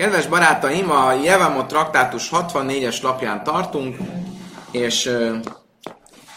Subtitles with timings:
[0.00, 3.96] Kedves barátaim, a Jevamot traktátus 64-es lapján tartunk,
[4.70, 5.10] és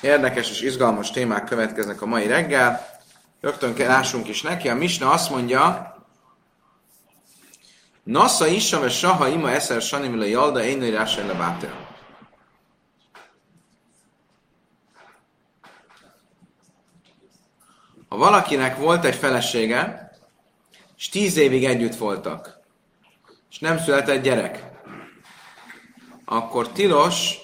[0.01, 2.85] érdekes és izgalmas témák következnek a mai reggel.
[3.41, 4.69] Rögtön lássunk is neki.
[4.69, 5.95] A Misna azt mondja,
[8.03, 11.57] Nassa is, ve saha ima eszer sanimila jalda, én le
[18.09, 20.11] Ha valakinek volt egy felesége,
[20.97, 22.62] és tíz évig együtt voltak,
[23.53, 24.63] és nem született gyerek,
[26.25, 27.37] akkor tilos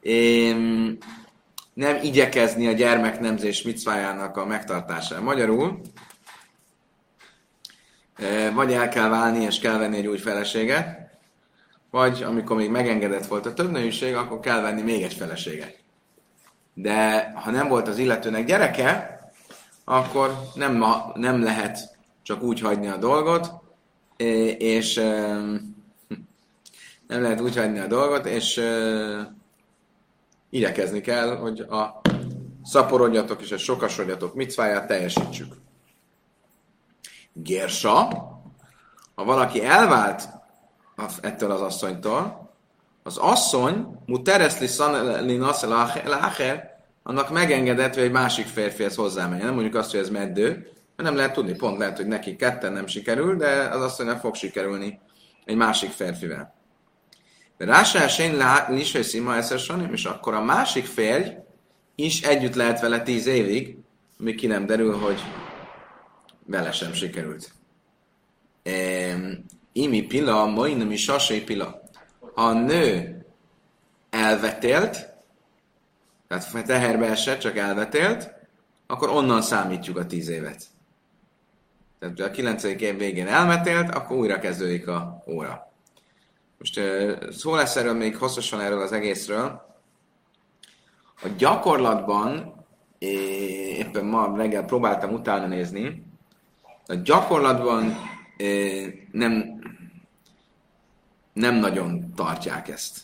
[0.00, 0.98] én,
[1.74, 5.22] nem igyekezni a gyermeknemzés micvájának a megtartására.
[5.22, 5.80] Magyarul,
[8.14, 11.10] e, vagy el kell válni, és kell venni egy új feleséget,
[11.90, 15.78] vagy amikor még megengedett volt a többnőiség, akkor kell venni még egy feleséget.
[16.74, 19.20] De ha nem volt az illetőnek gyereke,
[19.84, 20.84] akkor nem,
[21.14, 23.64] nem lehet csak úgy hagyni a dolgot,
[24.58, 24.94] és
[27.08, 28.62] nem lehet úgy hagyni a dolgot, és
[30.50, 32.00] igyekezni kell, hogy a
[32.64, 35.54] szaporodjatok és a sokasodjatok micváját teljesítsük.
[37.32, 38.08] Gersa,
[39.14, 40.28] ha valaki elvált
[41.20, 42.50] ettől az asszonytól,
[43.02, 45.72] az asszony, mutereszli szaneli naszel
[47.02, 49.46] annak megengedett, hogy egy másik férfihez hozzámenjen.
[49.46, 51.54] Nem mondjuk azt, hogy ez meddő, nem lehet tudni.
[51.54, 55.00] Pont lehet, hogy neki ketten nem sikerül, de az nem fog sikerülni
[55.44, 56.54] egy másik férfivel.
[57.56, 61.30] De rásás én lisai szima eszer sanim, és akkor a másik férj
[61.94, 63.78] is együtt lehet vele tíz évig,
[64.18, 65.20] míg ki nem derül, hogy
[66.46, 67.52] vele sem sikerült.
[69.72, 71.82] Imi pila, majdnem is sasai pila.
[72.34, 73.16] Ha a nő
[74.10, 75.08] elvetélt,
[76.28, 78.34] tehát teherbe esett, csak elvetélt,
[78.86, 80.64] akkor onnan számítjuk a tíz évet.
[81.98, 85.72] Tehát a kilencedik év végén elmetélt, akkor újra kezdődik a óra.
[86.58, 86.80] Most
[87.30, 89.64] szó lesz erről még hosszasan erről az egészről.
[91.22, 92.54] A gyakorlatban,
[92.98, 96.04] éppen ma reggel próbáltam utána nézni,
[96.86, 97.96] a gyakorlatban
[99.12, 99.60] nem,
[101.32, 103.00] nem nagyon tartják ezt.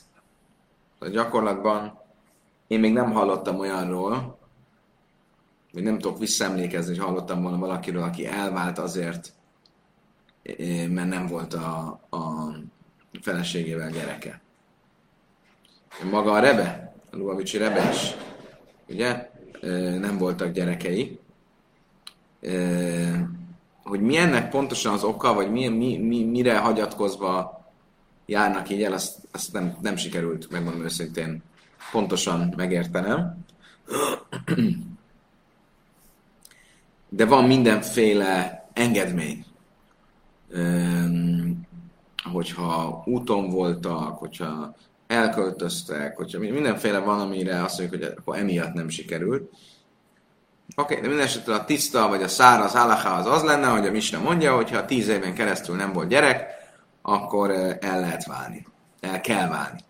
[0.99, 2.01] A gyakorlatban
[2.67, 4.39] én még nem hallottam olyanról,
[5.73, 9.33] vagy nem tudok visszaemlékezni, hogy hallottam volna valakiről, aki elvált azért,
[10.89, 12.53] mert nem volt a, a
[13.21, 14.41] feleségével gyereke.
[16.11, 18.15] Maga a Rebe, a Lubavicsi Rebe is,
[18.89, 19.31] ugye,
[19.99, 21.19] nem voltak gyerekei.
[23.83, 27.65] Hogy mi ennek pontosan az oka, vagy mi, mi, mi, mire hagyatkozva
[28.27, 31.43] járnak így el, azt, azt nem, nem sikerült, megmondom őszintén,
[31.93, 33.45] pontosan megértenem.
[37.15, 39.45] De van mindenféle engedmény.
[42.33, 44.75] hogyha úton voltak, hogyha
[45.07, 49.43] elköltöztek, hogyha mindenféle van, amire azt mondjuk, hogy akkor emiatt nem sikerült.
[49.43, 49.57] Oké,
[50.77, 53.91] okay, de minden esetre a tiszta vagy a száraz állaha az az lenne, hogy a
[53.91, 56.47] Misna mondja, hogy ha tíz éven keresztül nem volt gyerek,
[57.03, 57.51] akkor
[57.81, 58.67] el lehet válni.
[59.01, 59.81] El kell válni.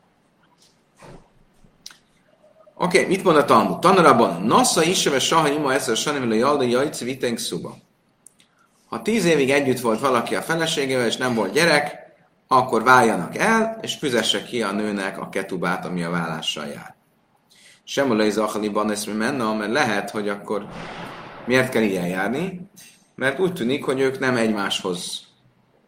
[2.83, 3.79] Oké, okay, mit mond a Talmud?
[3.79, 7.77] Tanarabban, Nassa iseve saha ima eszer sanim le jalda jajci vitenk szuba.
[8.89, 11.97] Ha tíz évig együtt volt valaki a feleségével, és nem volt gyerek,
[12.49, 16.95] akkor váljanak el, és fizesse ki a nőnek a ketubát, ami a vállással jár.
[17.85, 20.67] Sem a lejzachaliban ezt mi menne, mert lehet, hogy akkor
[21.47, 22.71] miért kell ilyen járni?
[23.15, 25.21] Mert úgy tűnik, hogy ők nem egymáshoz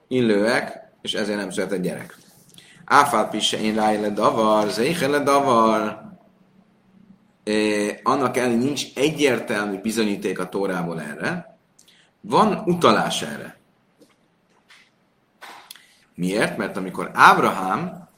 [0.09, 2.17] illőek, és ezért nem született gyerek.
[2.85, 6.13] Áfál pisse én rájle davar, zéhele davar,
[8.03, 11.59] annak ellenére nincs egyértelmű bizonyíték a Tórából erre,
[12.21, 13.57] van utalás erre.
[16.15, 16.57] Miért?
[16.57, 18.09] Mert amikor Ábrahámnak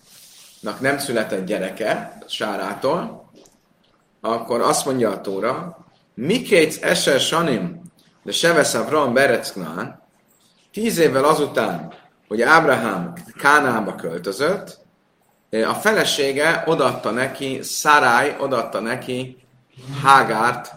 [0.80, 3.30] nem született gyereke Sárától,
[4.20, 7.80] akkor azt mondja a Tóra, Mikétsz Eser Sanim,
[8.22, 10.02] de Sevesz Avram Berecknán,
[10.72, 11.92] tíz évvel azután,
[12.28, 14.85] hogy Ábrahám Kánába költözött,
[15.50, 19.46] a felesége odatta neki, Szarály odatta neki
[20.02, 20.74] Hágárt,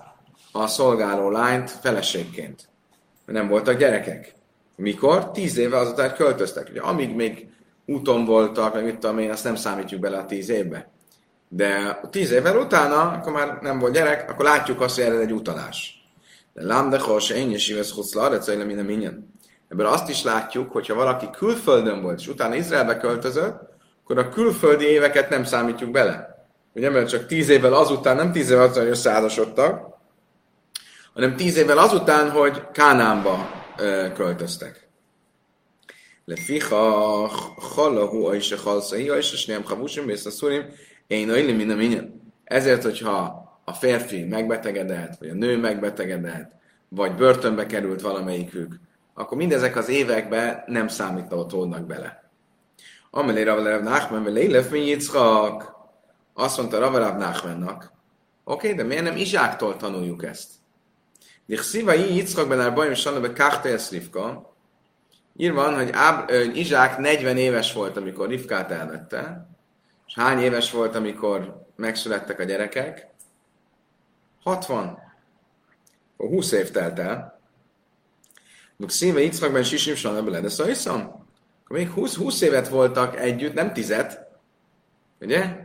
[0.51, 2.69] a szolgáló lányt feleségként.
[3.25, 4.33] Nem voltak gyerekek.
[4.75, 5.31] Mikor?
[5.31, 6.67] Tíz éve azután költöztek.
[6.69, 7.47] Ugye, amíg még
[7.85, 10.89] úton voltak, meg mit tudom én, azt nem számítjuk bele a tíz évbe.
[11.47, 15.31] De tíz évvel utána, akkor már nem volt gyerek, akkor látjuk azt, hogy erre egy
[15.31, 16.03] utalás.
[16.53, 19.33] De lámdechol se én is ivesz huszla, de minden minden.
[19.67, 23.69] Ebből azt is látjuk, hogyha valaki külföldön volt, és utána Izraelbe költözött,
[24.09, 26.45] akkor a külföldi éveket nem számítjuk bele.
[26.73, 29.97] Ugye, mert csak tíz évvel azután, nem tíz évvel azután, hogy összeházasodtak,
[31.13, 34.87] hanem tíz évvel azután, hogy Kánánba ö, költöztek.
[36.25, 36.77] Leficha
[37.75, 40.65] halahu a is a halszai, a is a snem havusim, és a szurim,
[41.07, 42.21] én olyan minden minden.
[42.43, 46.51] Ezért, hogyha a férfi megbetegedett, vagy a nő megbetegedett,
[46.87, 48.79] vagy börtönbe került valamelyikük,
[49.13, 52.28] akkor mindezek az években nem számítódnak bele.
[53.11, 55.75] Amelé Ravelev Nachman, Lélef mi Yitzchak,
[56.33, 57.91] azt mondta Ravelev Nachmannak,
[58.43, 60.51] oké, okay, de miért nem Izsáktól tanuljuk ezt?
[61.45, 64.55] Dichsziva Yitzchak ben Arbajim Sanna Kachta Rivka,
[65.35, 69.47] írva van, hogy Áb, Izsák 40 éves volt, amikor Rivkát elvette,
[70.07, 73.07] és hány éves volt, amikor megszülettek a gyerekek?
[74.43, 74.97] 60.
[76.17, 77.39] Akkor 20 év telt el.
[78.77, 81.27] Duk szíve Yitzchakben sisim sanna bele, de szajszom.
[81.69, 84.27] Akkor még 20, 20 évet voltak együtt, nem tizet.
[85.21, 85.55] Ugye?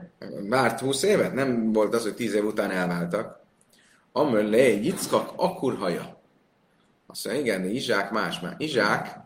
[0.48, 1.34] Várt 20 évet?
[1.34, 3.40] Nem volt az, hogy 10 év után elváltak.
[4.12, 6.20] Amöllé, Yitzchak akurhaja.
[7.06, 8.54] Azt mondja, igen, de Izsák más már.
[8.58, 9.18] Izsák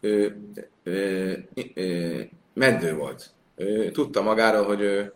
[0.00, 0.36] ő,
[0.82, 3.30] ő, ő, meddő volt.
[3.56, 5.12] Ő tudta magáról, hogy ő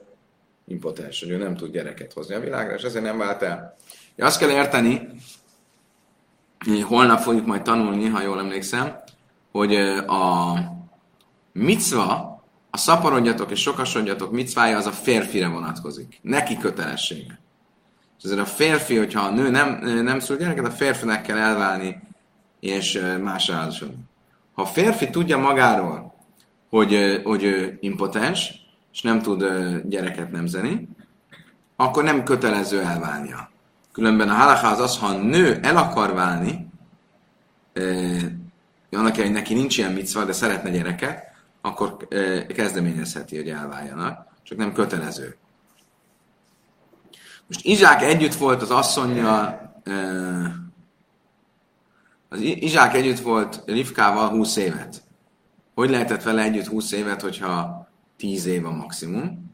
[0.67, 3.76] impotens, hogy ő nem tud gyereket hozni a világra, és ezért nem vált el.
[4.19, 5.08] Azt kell érteni,
[6.82, 8.97] holnap fogjuk majd tanulni, ha jól emlékszem,
[9.50, 9.75] hogy
[10.06, 10.55] a
[11.52, 16.19] micva, a szaporodjatok és sokasodjatok micvája az a férfire vonatkozik.
[16.22, 17.40] Neki kötelessége.
[18.19, 22.02] És ezért a férfi, hogyha a nő nem, nem szül gyereket, a férfinek kell elválni
[22.60, 24.04] és más házasodni.
[24.52, 26.14] Ha a férfi tudja magáról,
[26.70, 28.52] hogy, hogy impotens,
[28.93, 29.44] és nem tud
[29.84, 30.88] gyereket nemzeni,
[31.76, 33.50] akkor nem kötelező elválnia.
[33.93, 36.66] Különben a halaká az ha a nő el akar válni,
[38.90, 41.31] annak hogy neki nincs ilyen micva, de szeretne gyereket,
[41.62, 42.09] akkor
[42.49, 45.37] kezdeményezheti, hogy elváljanak, csak nem kötelező.
[47.47, 50.53] Most Izsák együtt volt az asszonya, eh,
[52.29, 55.03] az Izsák együtt volt Rivkával 20 évet.
[55.75, 59.50] Hogy lehetett vele együtt 20 évet, hogyha 10 év a maximum?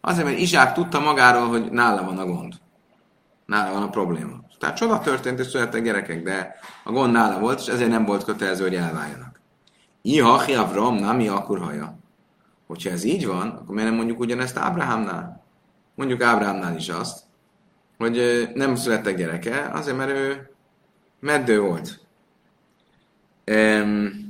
[0.00, 2.60] Azért, mert Izsák tudta magáról, hogy nála van a gond
[3.52, 4.40] nála van a probléma.
[4.58, 6.54] Tehát csoda történt, és születtek gyerekek, de
[6.84, 9.40] a gond nála volt, és ezért nem volt kötelező, hogy elváljanak.
[10.02, 11.98] Iha, Avram, nami, akkor haja.
[12.66, 15.44] Hogyha ez így van, akkor miért nem mondjuk ugyanezt Ábrahámnál?
[15.94, 17.22] Mondjuk Ábrahámnál is azt,
[17.98, 20.50] hogy nem születtek gyereke, azért, mert ő
[21.20, 22.00] meddő volt.
[23.46, 24.22] Um,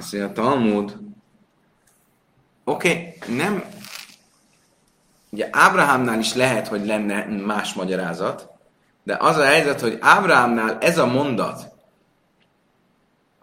[0.00, 0.98] Azt mondja, Talmud,
[2.64, 3.64] oké, okay, nem,
[5.30, 8.50] ugye Ábrahámnál is lehet, hogy lenne más magyarázat,
[9.02, 11.68] de az a helyzet, hogy Ábrahámnál ez a mondat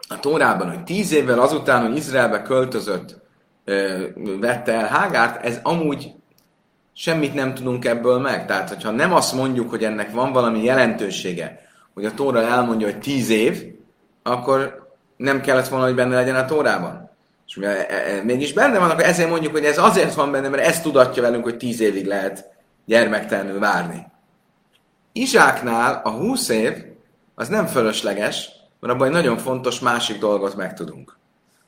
[0.08, 3.16] a Tórában, hogy tíz évvel azután, hogy Izraelbe költözött,
[4.40, 6.12] vette el Hágárt, ez amúgy
[6.92, 8.46] semmit nem tudunk ebből meg.
[8.46, 11.60] Tehát, hogyha nem azt mondjuk, hogy ennek van valami jelentősége,
[11.94, 13.74] hogy a Tóra elmondja, hogy tíz év,
[14.22, 17.07] akkor nem kellett volna, hogy benne legyen a Tórában.
[17.48, 20.48] És mivel e, e, mégis benne van, akkor ezért mondjuk, hogy ez azért van benne,
[20.48, 22.50] mert ez tudatja velünk, hogy tíz évig lehet
[22.84, 24.06] gyermektelenül várni.
[25.12, 26.84] Izsáknál a húsz év
[27.34, 28.50] az nem fölösleges,
[28.80, 31.16] mert abban egy nagyon fontos másik dolgot megtudunk.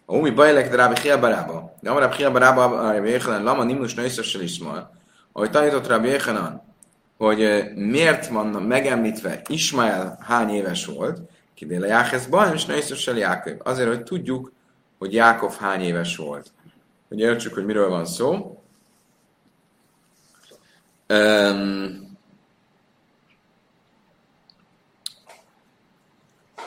[0.05, 4.91] A umi bajlek de Rábi Hiabarába, de Rábi Hiabarába, Rábi Jéhanan, Lama Nimnus Nőszössel Ismael,
[5.33, 6.63] ahogy tanított Rábi Jéhanan,
[7.19, 11.21] hogy miért van megemlítve Ismael hány éves volt,
[11.55, 13.61] Kidéle Jáhez Bahem, és Naisztussal Jákob.
[13.65, 14.53] Azért, hogy tudjuk,
[15.01, 16.53] hogy Jákov hány éves volt.
[17.09, 18.63] Hogy értsük, hogy miről van szó.
[21.09, 22.19] Um,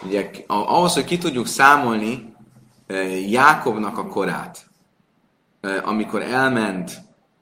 [0.06, 2.36] ugye, ahhoz, hogy ki tudjuk számolni
[3.28, 4.68] Jákobnak a korát,
[5.84, 7.02] amikor elment,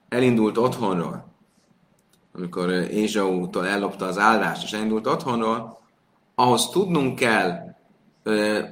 [0.10, 1.34] elindult otthonról,
[2.34, 5.82] amikor Ézsaútól ellopta az áldást, és elindult otthonról,
[6.36, 7.76] ahhoz tudnunk kell,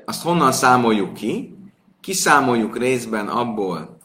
[0.05, 1.58] azt honnan számoljuk ki,
[2.01, 3.97] kiszámoljuk részben abból,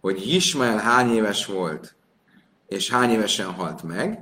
[0.00, 1.94] hogy Ismael hány éves volt,
[2.68, 4.20] és hány évesen halt meg,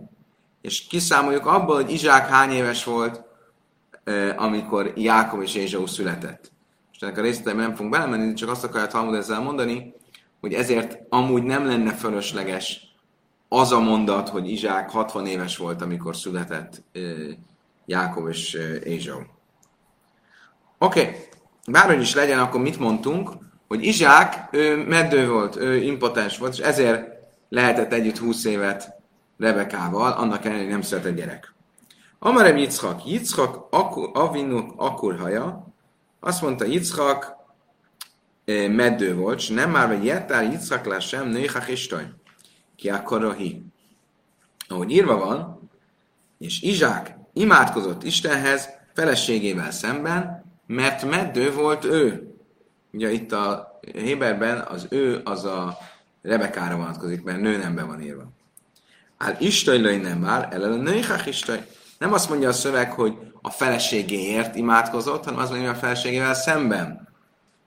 [0.60, 3.24] és kiszámoljuk abból, hogy Izsák hány éves volt,
[4.36, 6.52] amikor Jákob és Ézsau született.
[6.92, 9.94] És ennek a részletben nem fogunk belemenni, csak azt akarja Talmud ezzel mondani,
[10.40, 12.80] hogy ezért amúgy nem lenne fölösleges
[13.48, 16.82] az a mondat, hogy Izsák 60 éves volt, amikor született
[17.86, 19.20] Jákob és Ézsau.
[20.78, 21.14] Oké, okay.
[21.70, 23.30] Bárhogy is legyen, akkor mit mondtunk?
[23.68, 27.08] Hogy Izsák, ő meddő volt, ő impotens volt, és ezért
[27.48, 28.94] lehetett együtt 20 évet
[29.38, 31.54] Rebekával, annak ellenére nem született gyerek.
[32.18, 33.66] Amarem Yitzchak, Yitzchak
[34.12, 35.66] avinuk akurhaja,
[36.20, 37.36] azt mondta Yitzchak
[38.68, 42.04] meddő volt, és nem már vagy jettál Yitzchak sem nőhach istaj,
[42.76, 42.92] ki
[43.36, 43.62] hi.
[44.68, 45.70] Ahogy írva van,
[46.38, 50.35] És Izsák imádkozott Istenhez feleségével szemben,
[50.66, 52.34] mert meddő volt ő.
[52.92, 55.78] Ugye itt a Héberben az ő az a
[56.22, 58.22] Rebekára vonatkozik, mert nő nembe van írva.
[59.16, 61.66] Áll Istajlai nem már, ellen a nőichach Istaj.
[61.98, 66.34] Nem azt mondja a szöveg, hogy a feleségéért imádkozott, hanem azt mondja, hogy a feleségével
[66.34, 67.08] szemben.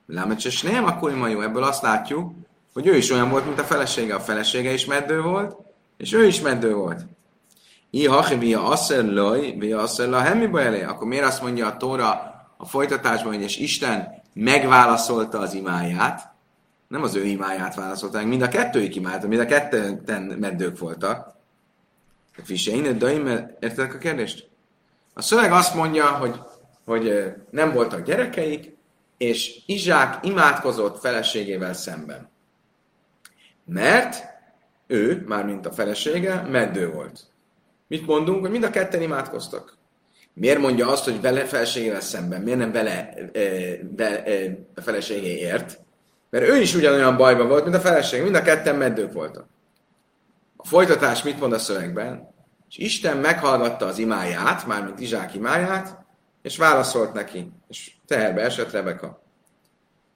[0.07, 2.31] Lámet és nem, akkor ma jó, ebből azt látjuk,
[2.73, 4.15] hogy ő is olyan volt, mint a felesége.
[4.15, 5.55] A felesége is meddő volt,
[5.97, 7.05] és ő is meddő volt.
[7.89, 10.83] I hachi via asszer loj, via asszer la hemiba elé.
[10.83, 12.28] Akkor miért azt mondja a Tóra
[12.61, 16.31] a folytatásban, hogy és Isten megválaszolta az imáját,
[16.87, 21.35] nem az ő imáját válaszolták, mind a kettőik imáját, mind a ketten meddők voltak.
[22.43, 23.27] Fisein, daim,
[23.59, 24.49] érted a kérdést?
[25.13, 26.39] A szöveg azt mondja, hogy,
[26.85, 28.77] hogy nem voltak gyerekeik,
[29.17, 32.29] és Izsák imádkozott feleségével szemben.
[33.65, 34.25] Mert
[34.87, 37.23] ő, mármint a felesége, meddő volt.
[37.87, 38.41] Mit mondunk?
[38.41, 39.77] Hogy mind a ketten imádkoztak.
[40.33, 42.41] Miért mondja azt, hogy vele feleségével szemben?
[42.41, 43.13] Miért nem vele
[43.81, 44.23] be,
[44.75, 45.79] a feleségéért?
[46.29, 48.21] Mert ő is ugyanolyan bajban volt, mint a feleség.
[48.21, 49.47] Mind a ketten meddők voltak.
[50.57, 52.27] A folytatás mit mond a szövegben?
[52.69, 56.05] És Isten meghallgatta az imáját, mármint Izsák imáját,
[56.41, 59.23] és válaszolt neki, és teherbe esett Rebeka.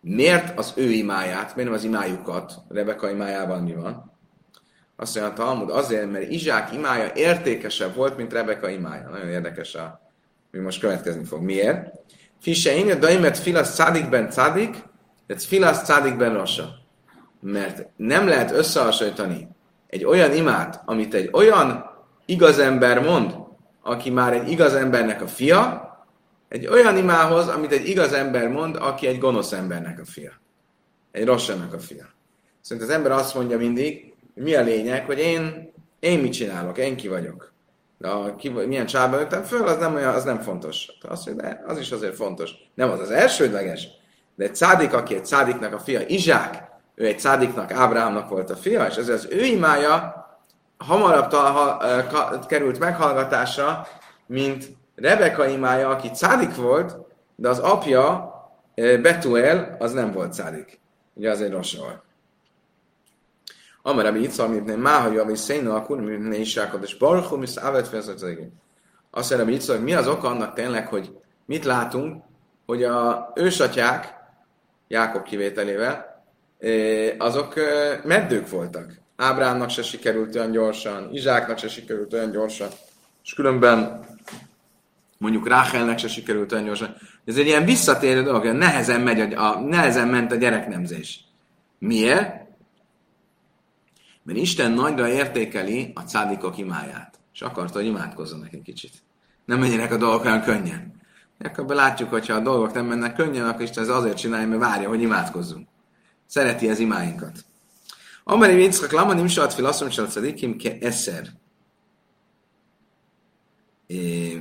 [0.01, 2.53] Miért az ő imáját, miért nem az imájukat?
[2.69, 4.11] Rebeka imájában mi van?
[4.95, 9.09] Azt mondja a Talmud, azért, mert Izsák imája értékesebb volt, mint Rebeka imája.
[9.09, 10.02] Nagyon érdekes, a,
[10.53, 11.41] mi most következni fog.
[11.41, 11.91] Miért?
[12.41, 14.75] Fise én, daimet filasz cádikben cádik,
[15.27, 16.75] de filasz cádikben rasa.
[17.39, 19.47] Mert nem lehet összehasonlítani
[19.87, 21.85] egy olyan imát, amit egy olyan
[22.25, 23.35] igaz ember mond,
[23.81, 25.87] aki már egy igaz embernek a fia,
[26.49, 30.31] egy olyan imához, amit egy igaz ember mond, aki egy gonosz embernek a fia.
[31.11, 32.05] Egy rosszának a fia.
[32.61, 36.95] Szóval az ember azt mondja mindig, mi a lényeg, hogy én, én mit csinálok, én
[36.95, 37.52] ki vagyok.
[38.03, 40.87] De a, ki, milyen családban nőttem föl, az nem, olyan, az nem fontos.
[41.09, 42.51] Azt mondja, de az is azért fontos.
[42.73, 43.87] Nem az az elsődleges,
[44.35, 46.63] de egy szádik, aki egy szádiknak a fia, Izsák,
[46.95, 50.25] ő egy szádiknak, Ábrámnak volt a fia, és ezért az ő imája
[50.77, 53.87] hamarabb tal- került meghallgatásra,
[54.25, 56.97] mint Rebeka imája, aki cádik volt,
[57.35, 58.33] de az apja,
[58.75, 60.79] Betuel, az nem volt cádik.
[61.13, 62.01] Ugye az egy rossz volt.
[63.85, 68.19] Amara itt szól, mint máha javi szénő, akkor mint is és barchó, mi szávet félszak
[69.11, 72.23] Azt mondja, itt szól, mi az oka annak tényleg, hogy mit látunk,
[72.65, 74.21] hogy a ősatyák,
[74.87, 76.23] Jákob kivételével,
[77.17, 77.53] azok
[78.03, 78.91] meddők voltak.
[79.15, 82.67] Ábrámnak se sikerült olyan gyorsan, Izsáknak se sikerült olyan gyorsan,
[83.23, 84.05] és különben
[85.17, 86.95] mondjuk Ráhelnek se sikerült olyan gyorsan.
[87.25, 91.19] Ez egy ilyen visszatérő dolog, hogy nehezen, megy a, a, nehezen ment a gyereknemzés.
[91.79, 92.42] Miért?
[94.23, 98.91] Mert Isten nagyra értékeli a cádikok imáját, és akarta, hogy imádkozzon egy kicsit.
[99.45, 101.01] Nem menjenek a dolgok olyan könnyen.
[101.39, 104.61] Akkor látjuk, hogy ha a dolgok nem mennek könnyen, akkor Isten ez azért csinálja, mert
[104.61, 105.67] várja, hogy imádkozzunk.
[106.25, 107.45] Szereti az imáinkat.
[108.23, 111.27] Amari Yitzchak Lama nem satt fel azt mondja, ke eszer.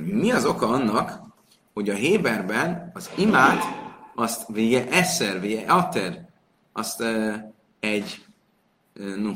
[0.03, 1.21] Mi az oka annak,
[1.73, 3.63] hogy a Héberben az imát,
[4.15, 6.29] azt vége eszer, vége ater,
[6.73, 7.03] azt
[7.79, 8.25] egy,
[8.93, 9.31] no,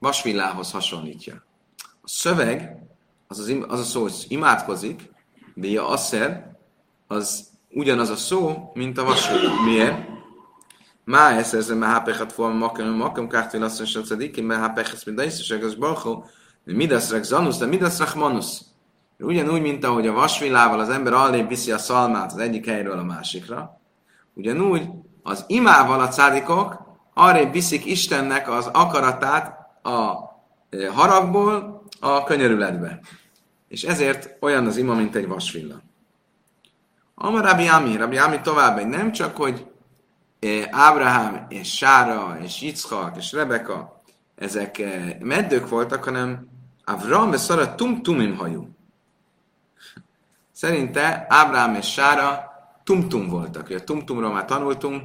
[0.00, 1.44] vasvillához hasonlítja.
[2.02, 2.76] A szöveg,
[3.28, 5.12] az, az, az a szó, hogy imádkozik,
[5.54, 6.56] de a asszer,
[7.06, 9.52] az ugyanaz a szó, mint a vasvillá.
[9.64, 10.08] Miért?
[11.04, 15.18] Má ez ez a hápechet form makam, makam kártvil asszony sem szedikim, mert hápechet mind
[15.18, 16.24] a iszesek, az barhó,
[16.64, 18.64] de midaszrek zanusz, de midaszrek manusz.
[19.18, 23.04] Ugyanúgy, mint ahogy a vasvillával az ember allébb viszi a szalmát az egyik helyről a
[23.04, 23.80] másikra,
[24.34, 24.88] ugyanúgy
[25.22, 26.82] az imával a cádikok
[27.14, 30.28] arrébb viszik Istennek az akaratát a
[30.92, 33.00] haragból a könyörületbe.
[33.68, 35.82] És ezért olyan az ima, mint egy vasvilla.
[37.14, 39.66] Amar Rabbi Ami, Rabbi Ami tovább nem csak, hogy
[40.70, 44.02] Ábrahám és Sára és Yitzchak és Rebeka,
[44.34, 46.48] ezek eh, meddők voltak, hanem
[46.84, 48.68] Avram és Szara tum-tumim hajú.
[50.52, 52.50] Szerinte Ábrahám és Sára
[52.84, 53.70] tum-tum voltak.
[53.70, 55.02] A tum-tumról már tanultunk,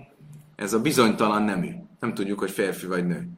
[0.55, 1.72] ez a bizonytalan nemű.
[2.00, 3.29] Nem tudjuk, hogy férfi vagy nő.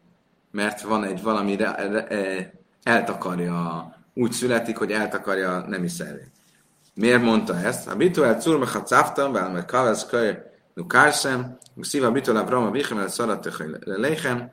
[0.57, 2.51] Mert van egy valami, re, re, e,
[2.83, 6.31] eltakarja, úgy születik, hogy eltakarja a nemi szervét.
[6.93, 7.87] Miért mondta ezt?
[7.87, 10.37] A bituel curmecha cáftam, mert kavesz köly
[10.73, 14.51] nukársem, Szíva bitol Avrama Bichem el Szaratöchel Lechem.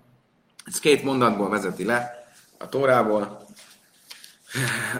[0.64, 2.26] Ez két mondatból vezeti le
[2.58, 3.46] a Tórából.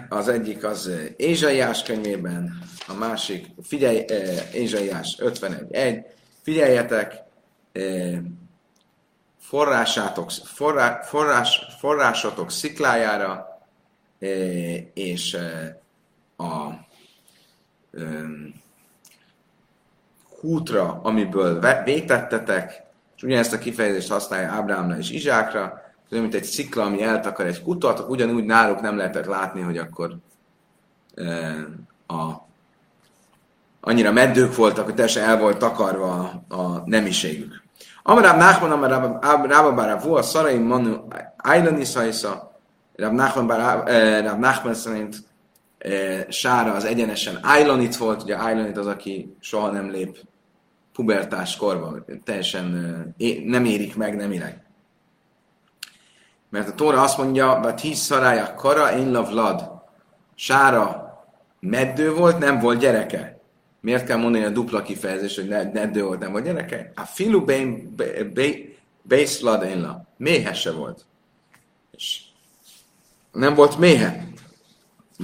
[0.09, 4.05] Az egyik az Ézsaiás könyvében, a másik, figyelj,
[4.53, 6.05] Ézsaiás 51.1.
[6.43, 7.15] Figyeljetek,
[9.49, 13.59] forrásátok, forrá, forrás, forrásotok sziklájára,
[14.95, 15.37] és
[16.37, 16.69] a
[20.41, 22.83] hútra, amiből vétettetek,
[23.17, 27.63] és ugyanezt a kifejezést használja Ábrámra és Izsákra, olyan, mint egy szikla, ami eltakar egy
[27.63, 30.17] kutat, ugyanúgy náluk nem lehetett látni, hogy akkor
[32.07, 32.33] a,
[33.81, 37.64] annyira meddők voltak, hogy teljesen el volt takarva a, a nemiségük.
[38.07, 40.97] Amarab Nachman, amarab Rába Bára a Szarai Manu
[41.37, 42.61] Ájlani Szajsza,
[42.97, 45.17] Rab Nachman szerint
[46.29, 50.19] Sára az egyenesen Ájlanit volt, ugye Ájlanit az, aki soha nem lép
[50.93, 52.65] pubertás korban, teljesen
[53.45, 54.63] nem érik meg nemileg.
[56.51, 59.71] Mert a Tóra azt mondja, but his szarája kara, én vlad.
[60.35, 61.15] Sára
[61.61, 63.34] meddő volt, nem volt gyereke.
[63.85, 66.93] Miért kell mondani a dupla kifejezés, hogy meddő volt, nem volt gyereke?
[66.95, 67.45] A filu
[69.41, 70.07] lad én la.
[70.17, 71.05] Méhe se volt.
[71.97, 72.21] És
[73.33, 74.27] nem volt méhe.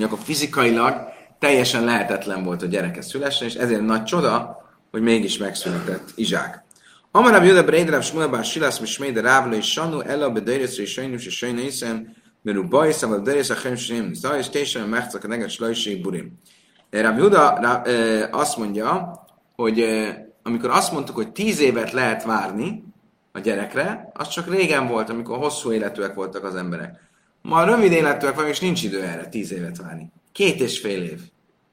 [0.01, 6.13] akkor fizikailag teljesen lehetetlen volt, hogy gyereke szülessen, és ezért nagy csoda, hogy mégis megszületett
[6.15, 6.65] Izsák.
[7.11, 11.61] Amarab Juda Breidráv Shmuel Silász Misméde Rávla és Sanu Ella Bedeiris és Sajnus és Sajna
[11.61, 16.39] Iszem Meru Bajsz, a Deiris a Chemsém Zaj és Tésen Mechcak a Neges Lajség Burim.
[16.91, 17.49] Rab Juda
[18.31, 19.23] azt mondja,
[19.57, 19.85] hogy
[20.43, 22.85] amikor azt mondtuk, hogy tíz évet lehet várni
[23.33, 27.09] a gyerekre, az csak régen volt, amikor hosszú életűek voltak az emberek.
[27.43, 30.13] Ma rövid életűek van, és nincs idő erre tíz évet várni.
[30.33, 31.21] Két és fél év.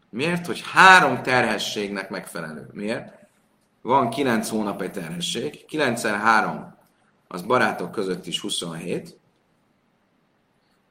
[0.10, 0.46] Miért?
[0.46, 2.70] Hogy három terhességnek megfelelő.
[2.74, 3.14] Miért?
[3.82, 6.76] Van 9 hónap egy terhesség, 9 3
[7.28, 9.18] az barátok között is 27,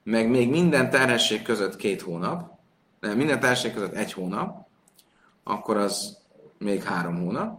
[0.03, 2.56] meg még minden terhesség között két hónap,
[3.07, 4.67] de minden terhesség között egy hónap,
[5.45, 6.19] akkor az
[6.59, 7.59] még három hónap,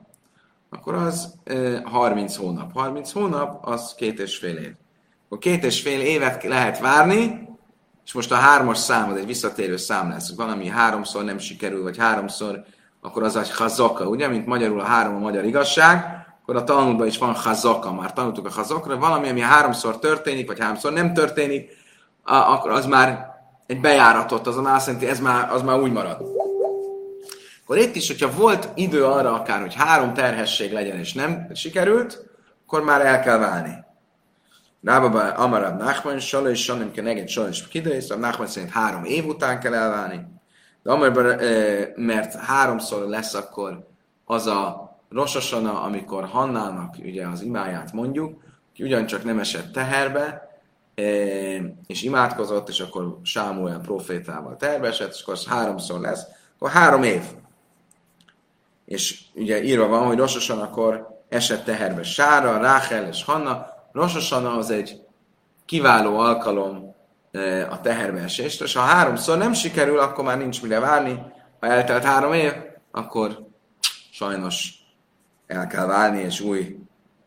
[0.70, 2.74] akkor az e, 30 hónap.
[2.74, 4.74] 30 hónap az két és fél év.
[5.25, 7.48] Akkor két és fél évet lehet várni,
[8.06, 10.36] és most a hármas szám az egy visszatérő szám lesz.
[10.36, 12.64] Valami háromszor nem sikerül, vagy háromszor
[13.01, 17.07] akkor az egy hazaka, ugye, mint magyarul a három a magyar igazság, akkor a Talmudban
[17.07, 21.72] is van hazaka, már tanultuk a hazakra, valami, ami háromszor történik, vagy háromszor nem történik,
[22.24, 23.37] akkor az már
[23.68, 26.22] egy bejáratot, az azt jelenti, ez már, az már úgy marad.
[27.64, 32.25] Akkor itt is, hogyha volt idő arra akár, hogy három terhesség legyen, és nem sikerült,
[32.66, 33.86] akkor már el kell válni.
[34.84, 39.25] Rába Amarab Nachman, Sala és Sanim Keneget, Sala és Kidrész, a Nachman szerint három év
[39.25, 40.25] után kell elválni.
[40.84, 41.40] De amerben,
[41.96, 43.88] mert háromszor lesz akkor
[44.25, 48.42] az a Rososana, amikor Hannának ugye az imáját mondjuk,
[48.74, 50.47] ki ugyancsak nem esett teherbe,
[51.88, 56.24] és imádkozott, és akkor Sámuel profétával terve esett, és akkor háromszor lesz,
[56.55, 57.22] akkor három év.
[58.86, 63.66] És ugye írva van, hogy Rososan akkor esett teherbe Sára, Ráhel és Hanna.
[63.92, 65.01] Rososana az egy
[65.66, 66.96] kiváló alkalom
[67.70, 71.22] a teherbeesést, és ha háromszor nem sikerül, akkor már nincs mire várni.
[71.60, 72.53] Ha eltelt három év,
[72.92, 73.48] akkor
[74.12, 74.74] sajnos
[75.48, 76.77] el kell válni, és új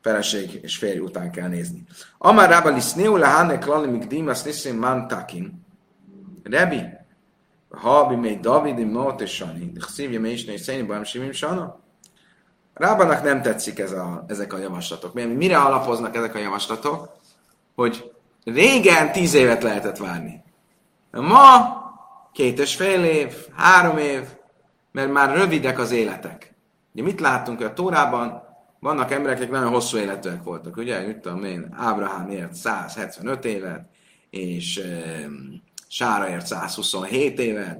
[0.02, 1.84] feleség és férj után kell nézni.
[2.18, 5.66] Amár Rába Liszneu lehane klali migdimas niszim mantakin.
[6.42, 6.82] Rebi,
[7.70, 11.78] Habi még David, Mót és Sani, de szívja még is széni bajom simim sana.
[12.74, 15.14] Rábanak nem tetszik ez a, ezek a javaslatok.
[15.14, 17.08] Mire alapoznak ezek a javaslatok?
[17.74, 18.12] Hogy
[18.44, 20.42] Régen tíz évet lehetett várni.
[21.10, 21.78] Ma
[22.32, 24.22] két és fél év, három év,
[24.92, 26.54] mert már rövidek az életek.
[26.94, 28.42] Ugye mit láttunk, hogy a Tórában
[28.80, 31.06] vannak emberek, akik nagyon hosszú életűek voltak, ugye?
[31.06, 33.88] Mit tudom én, Ábrahám ért 175 évet,
[34.30, 34.82] és
[35.88, 37.78] Sára ért 127 évet,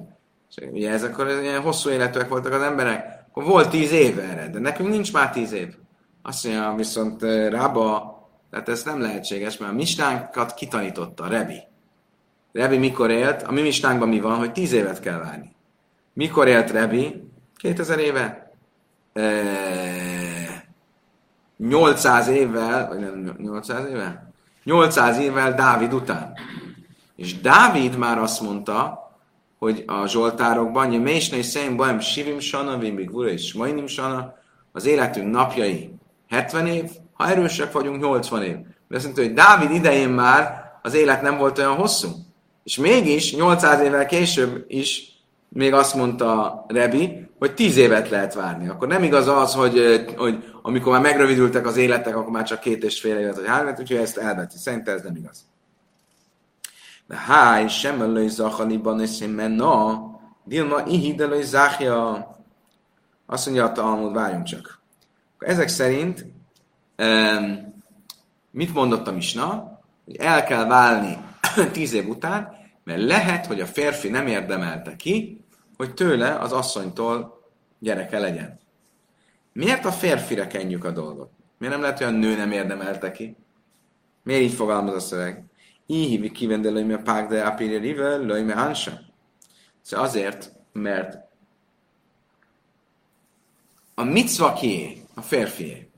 [0.49, 4.59] és ugye ezek ilyen hosszú életűek voltak az emberek, akkor volt 10 év erre, de
[4.59, 5.75] nekünk nincs már 10 év.
[6.21, 8.19] Azt mondja, viszont Rába
[8.51, 11.63] tehát ez nem lehetséges, mert a mistánkat kitanította Rebi.
[12.51, 13.41] Rebi mikor élt?
[13.41, 15.55] A mi mistánkban mi van, hogy tíz évet kell várni.
[16.13, 17.23] Mikor élt Rebi?
[17.57, 18.51] 2000 éve?
[19.13, 20.10] E...
[21.69, 24.31] 800 évvel, vagy nem 800 éve?
[24.63, 26.33] 800 évvel Dávid után.
[27.15, 28.99] És Dávid már azt mondta,
[29.59, 34.33] hogy a Zsoltárokban, hogy Mésnei Szén Bajem Sivim Sana, Vimbig Vura és Majnim Sana,
[34.71, 35.93] az életünk napjai
[36.29, 38.55] 70 év, ha erősek vagyunk, 80 év.
[38.87, 42.09] De azt mondta, hogy Dávid idején már az élet nem volt olyan hosszú.
[42.63, 45.11] És mégis 800 évvel később is
[45.49, 48.67] még azt mondta Rebi, hogy 10 évet lehet várni.
[48.67, 52.83] Akkor nem igaz az, hogy, hogy amikor már megrövidültek az életek, akkor már csak két
[52.83, 54.57] és fél évet, vagy három évet, úgyhogy ezt elveti.
[54.57, 55.45] Szerintem ez nem igaz.
[57.07, 59.99] De háj, sem elői zachaliban és menna,
[60.43, 62.27] dilma ihidelői záhja.
[63.25, 64.79] Azt mondja a Talmud, várjunk csak.
[65.39, 66.25] Ezek szerint
[68.51, 69.79] mit mondott a Misna?
[70.05, 71.17] Hogy el kell válni
[71.71, 75.40] tíz év után, Mert lehet, hogy a férfi nem érdemelte ki,
[75.81, 77.43] hogy tőle az asszonytól
[77.79, 78.59] gyereke legyen.
[79.53, 81.31] Miért a férfire kenjük a dolgot?
[81.57, 83.35] Miért nem lehet, hogy a nő nem érdemelte ki?
[84.23, 85.43] Miért így fogalmaz a szöveg?
[85.85, 88.99] Íhi kivende a pák de apire rive löjme hansa.
[89.81, 91.17] Szóval azért, mert
[93.95, 95.89] a micva kié, a férfié.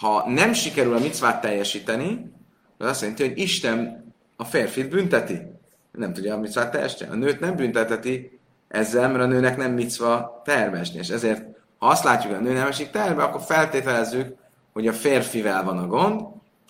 [0.00, 2.32] Ha nem sikerül a micvát teljesíteni,
[2.78, 5.51] az azt jelenti, hogy Isten a férfit bünteti.
[5.92, 7.10] Nem tudja a micvát teljesíteni.
[7.10, 10.98] A nőt nem bünteteti ezzel, mert a nőnek nem micva termesni.
[10.98, 11.44] És ezért,
[11.78, 14.36] ha azt látjuk, hogy a nő nem esik terve, akkor feltételezzük,
[14.72, 16.20] hogy a férfivel van a gond,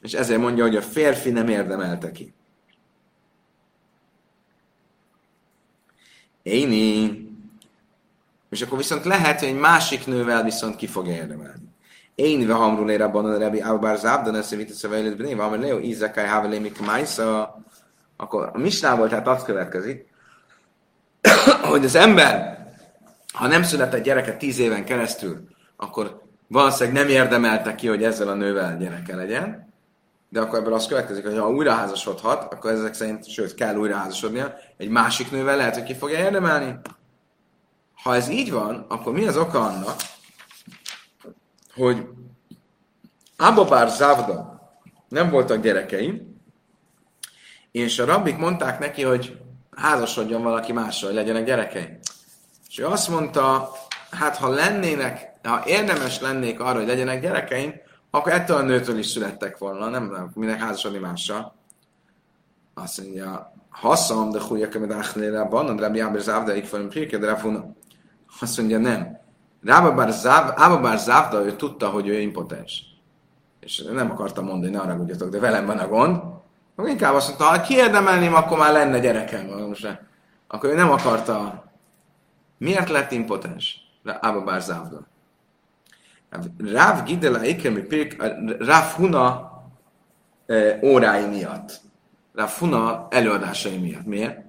[0.01, 2.33] és ezért mondja, hogy a férfi nem érdemelte ki.
[6.43, 7.21] Éni.
[8.51, 11.71] És akkor viszont lehet, hogy egy másik nővel viszont ki fogja érdemelni.
[12.15, 15.79] Én ve hamrul ére abban a rebi Abbar Zabdan, ezt vita szavailit bné, van, Leo,
[15.79, 17.63] Izakai Havele Mikmaisa,
[18.23, 20.07] akkor a misnából tehát az következik,
[21.71, 22.67] hogy az ember,
[23.33, 28.35] ha nem született gyereke tíz éven keresztül, akkor valószínűleg nem érdemelte ki, hogy ezzel a
[28.35, 29.73] nővel gyereke legyen,
[30.29, 34.89] de akkor ebből az következik, hogy ha újraházasodhat, akkor ezek szerint, sőt, kell újraházasodnia, egy
[34.89, 36.79] másik nővel lehet, hogy ki fogja érdemelni.
[38.03, 39.97] Ha ez így van, akkor mi az oka annak,
[41.75, 42.07] hogy
[43.37, 44.61] Ababár Závda
[45.09, 46.32] nem voltak gyerekei,
[47.73, 49.39] és a rabbik mondták neki, hogy
[49.77, 51.99] házasodjon valaki mással, hogy legyenek gyerekei.
[52.69, 53.71] És ő azt mondta,
[54.11, 57.75] hát ha lennének, ha érdemes lennék arra, hogy legyenek gyerekeim,
[58.11, 61.55] akkor ettől a nőtől is születtek volna, nem, nem minek házasodni mással.
[62.75, 67.39] Azt mondja, haszam, de hújja kemedáchnére, bannan, rabbi Áber Závda, ik felem pirke, de
[68.41, 69.21] Azt mondja, nem.
[69.63, 72.85] Rábabár Záv, Závda, ő tudta, hogy ő impotens.
[73.61, 76.23] És nem akarta mondani, ne haragudjatok, de velem van a gond.
[76.77, 79.47] Akkor inkább azt mondta, ha kiérdemelném, akkor már lenne gyerekem.
[79.47, 79.99] Most,
[80.47, 81.65] akkor ő nem akarta.
[82.59, 83.77] Miért lett impotens?
[84.05, 85.07] Ábabár Závda.
[86.59, 88.23] Ráv Gidela Iker, Pirk,
[88.59, 89.53] Ráv Huna
[90.47, 91.81] e, órái miatt.
[92.35, 94.07] Ráv Huna előadásai miatt.
[94.07, 94.41] Miért?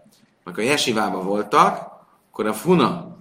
[0.43, 1.91] Mert a jesivában voltak,
[2.31, 3.17] akkor a Funa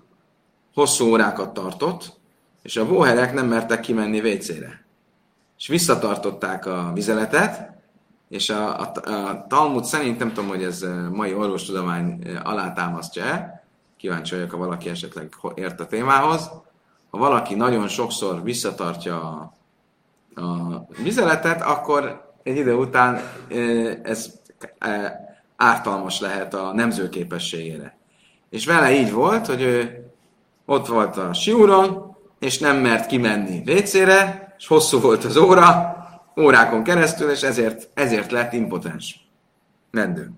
[0.75, 2.21] hosszú órákat tartott,
[2.63, 4.85] és a vóherek nem mertek kimenni vécére.
[5.59, 7.73] És visszatartották a vizeletet,
[8.33, 13.65] és a, a, a Talmud szerint, nem tudom, hogy ez mai orvostudomány alátámasztja-e,
[13.97, 16.51] kíváncsi vagyok, ha valaki esetleg ért a témához,
[17.11, 19.55] ha valaki nagyon sokszor visszatartja a,
[20.41, 23.21] a vizeletet, akkor egy idő után
[24.03, 24.33] ez
[25.57, 27.97] ártalmas lehet a nemzőképességére.
[28.51, 30.07] És vele így volt, hogy ő
[30.65, 35.97] ott volt a siúron, és nem mert kimenni vécére, és hosszú volt az óra,
[36.41, 39.27] órákon keresztül, és ezért, ezért lett impotens.
[39.91, 40.31] Mendő.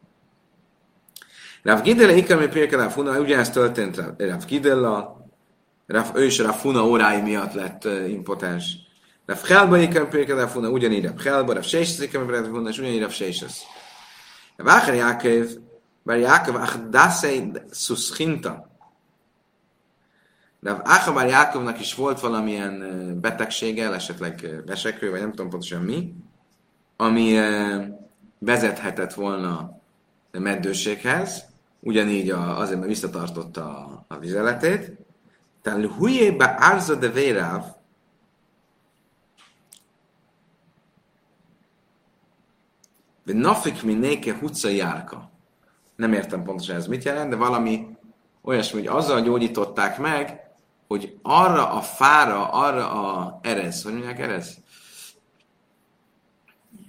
[1.63, 5.27] Rav Gidele ikami pirke Funa, ugyanezt történt Rav Gidella,
[6.15, 8.77] ő is Rav Funa órái miatt lett uh, impotens.
[9.27, 13.01] Rav Chelba ikami pirke Funa, ugyanígy Rav Chelba, Rav Seises ikami pirke Funa, és ugyanígy
[13.01, 13.63] Rav Seises.
[14.57, 15.47] Rav Acher Jákev,
[16.03, 18.74] bár Jákev Achdaszei Szuszchinta,
[20.65, 26.15] de Áchabár Jákovnak is volt valamilyen betegsége, esetleg vesekő, vagy nem tudom pontosan mi,
[26.97, 27.39] ami
[28.39, 29.81] vezethetett volna
[30.33, 31.45] a meddőséghez,
[31.81, 34.93] ugyanígy a, azért, mert visszatartotta a, a vizeletét.
[35.63, 37.65] Tehát hujébe árza de véráv,
[43.25, 45.31] Nafik minéke huca járka.
[45.97, 47.87] Nem értem pontosan ez mit jelent, de valami
[48.43, 50.44] olyasmi, hogy azzal gyógyították meg,
[50.87, 54.57] hogy arra a fára, arra a erez, hogy mondják erez?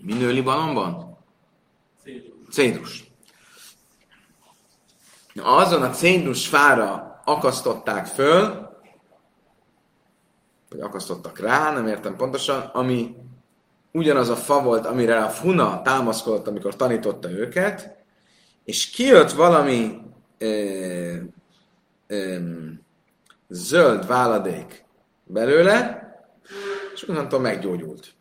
[0.01, 1.17] Minő Libanonban?
[2.51, 3.03] Cédrus.
[5.35, 8.69] Azon a cédrus fára akasztották föl,
[10.69, 13.15] vagy akasztottak rá, nem értem pontosan, ami
[13.91, 17.95] ugyanaz a fa volt, amire a Funa támaszkodott, amikor tanította őket,
[18.63, 20.01] és kijött valami
[20.37, 21.15] ö,
[22.07, 22.37] ö,
[23.47, 24.85] zöld váladék
[25.23, 26.03] belőle,
[26.93, 28.13] és onnantól meggyógyult.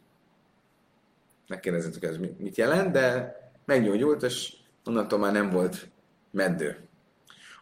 [1.49, 4.53] Megkérdezettük, ez mit jelent, de meggyógyult, és
[4.85, 5.89] onnantól már nem volt
[6.31, 6.89] meddő.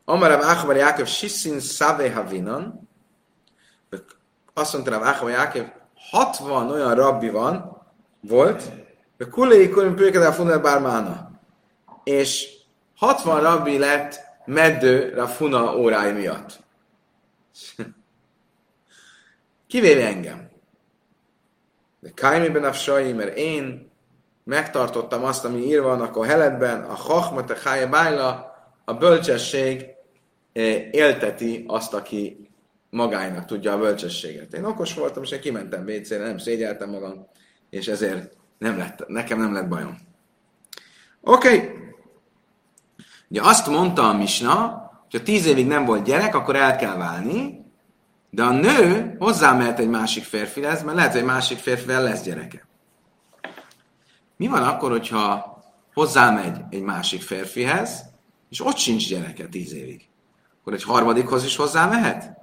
[0.04, 2.88] Amara Váchavar Jákov Sissin Szave Havinan,
[4.54, 5.66] azt mondta a Váchavar Jákov,
[6.10, 7.82] 60 olyan rabbi van,
[8.20, 8.62] volt,
[9.16, 11.30] hogy kulei kulim pőkedel funel bármána.
[12.04, 12.48] És
[12.96, 16.61] 60 rabbi lett meddő Rafuna órái miatt.
[19.66, 20.50] Kivéve engem.
[22.00, 23.90] De Kaimi ben Afsai, mert én
[24.44, 29.86] megtartottam azt, ami írva van a koheletben, a chachmat, a bájla, a bölcsesség
[30.52, 32.48] eh, élteti azt, aki
[32.90, 34.52] magának tudja a bölcsességet.
[34.52, 37.26] Én okos voltam, és én kimentem WC-re, nem szégyeltem magam,
[37.70, 39.98] és ezért nem lett, nekem nem lett bajom.
[41.20, 41.56] Oké.
[41.56, 41.80] Okay.
[43.28, 47.64] Ugye azt mondta a Misna, ha tíz évig nem volt gyerek, akkor el kell válni,
[48.30, 52.66] de a nő hozzámehet egy másik férfihez, mert lehet, hogy egy másik férfivel lesz gyereke.
[54.36, 55.56] Mi van akkor, hogyha
[55.94, 58.04] hozzámegy egy másik férfihez,
[58.50, 60.08] és ott sincs gyereke tíz évig?
[60.60, 62.38] Akkor egy harmadikhoz is hozzámehet?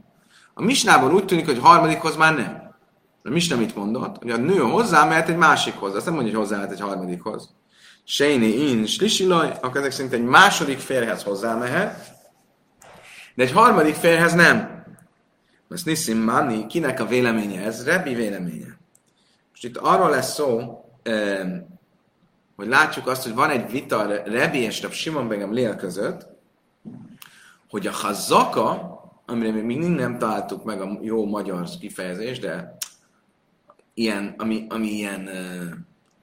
[0.53, 2.75] A misnában úgy tűnik, hogy harmadikhoz már nem.
[3.23, 4.17] A misna mit mondott?
[4.17, 5.95] Hogy a nő hozzámehet egy másikhoz.
[5.95, 7.53] Azt nem mondja, hogy hozzámehet egy harmadikhoz.
[8.03, 12.18] Sejni in slisilaj, akkor ezek szerint egy második férhez hozzámehet,
[13.39, 14.85] de egy harmadik férhez nem.
[15.69, 17.85] Ezt Nissim Mani, kinek a véleménye ez?
[17.85, 18.77] Rebbi véleménye.
[19.49, 20.79] Most itt arról lesz szó,
[22.55, 26.27] hogy látjuk azt, hogy van egy vita Rebbi és Rab Simon Begem Lél között,
[27.69, 32.77] hogy a hazaka, amire még mindig nem találtuk meg a jó magyar kifejezést, de
[33.93, 35.29] ilyen, ami, ami ilyen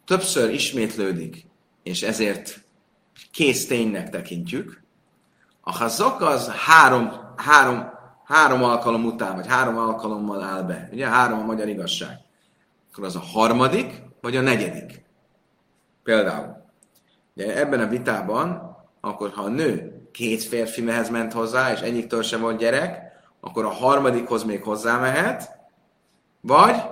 [0.05, 1.47] többször ismétlődik,
[1.83, 2.65] és ezért
[3.31, 4.85] kész ténynek tekintjük,
[5.69, 7.91] a hazak az három, három,
[8.25, 10.89] három alkalom után, vagy három alkalommal áll be.
[10.93, 12.19] Ugye három a magyar igazság.
[12.93, 15.05] Akkor az a harmadik, vagy a negyedik.
[16.03, 16.65] Például.
[17.35, 22.23] Ugye ebben a vitában, akkor ha a nő két férfi mehez ment hozzá, és egyiktől
[22.23, 23.03] sem volt gyerek,
[23.41, 25.51] akkor a harmadikhoz még hozzá mehet,
[26.41, 26.83] vagy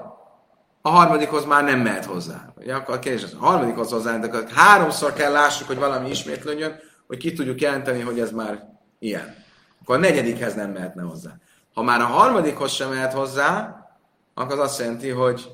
[0.83, 2.53] a harmadikhoz már nem mehet hozzá.
[2.57, 6.11] Ugye, akkor a kérdés az, a harmadikhoz hozzá, de akkor háromszor kell lássuk, hogy valami
[6.11, 9.35] ismétlődjön, hogy ki tudjuk jelenteni, hogy ez már ilyen.
[9.83, 11.31] Akkor a negyedikhez nem mehetne hozzá.
[11.75, 13.79] Ha már a harmadikhoz sem mehet hozzá,
[14.35, 15.51] akkor az azt jelenti, hogy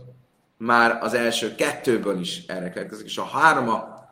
[0.56, 4.08] már az első kettőből is erre következik, és a három a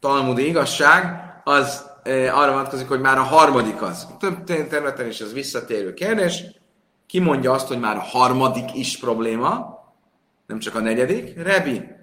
[0.00, 4.06] talmudi igazság, az e, arra vonatkozik, hogy már a harmadik az.
[4.18, 6.44] Több területen is ez visszatérő kérdés.
[7.06, 9.80] Ki mondja azt, hogy már a harmadik is probléma,
[10.46, 11.42] nem csak a negyedik?
[11.42, 12.00] Rebi.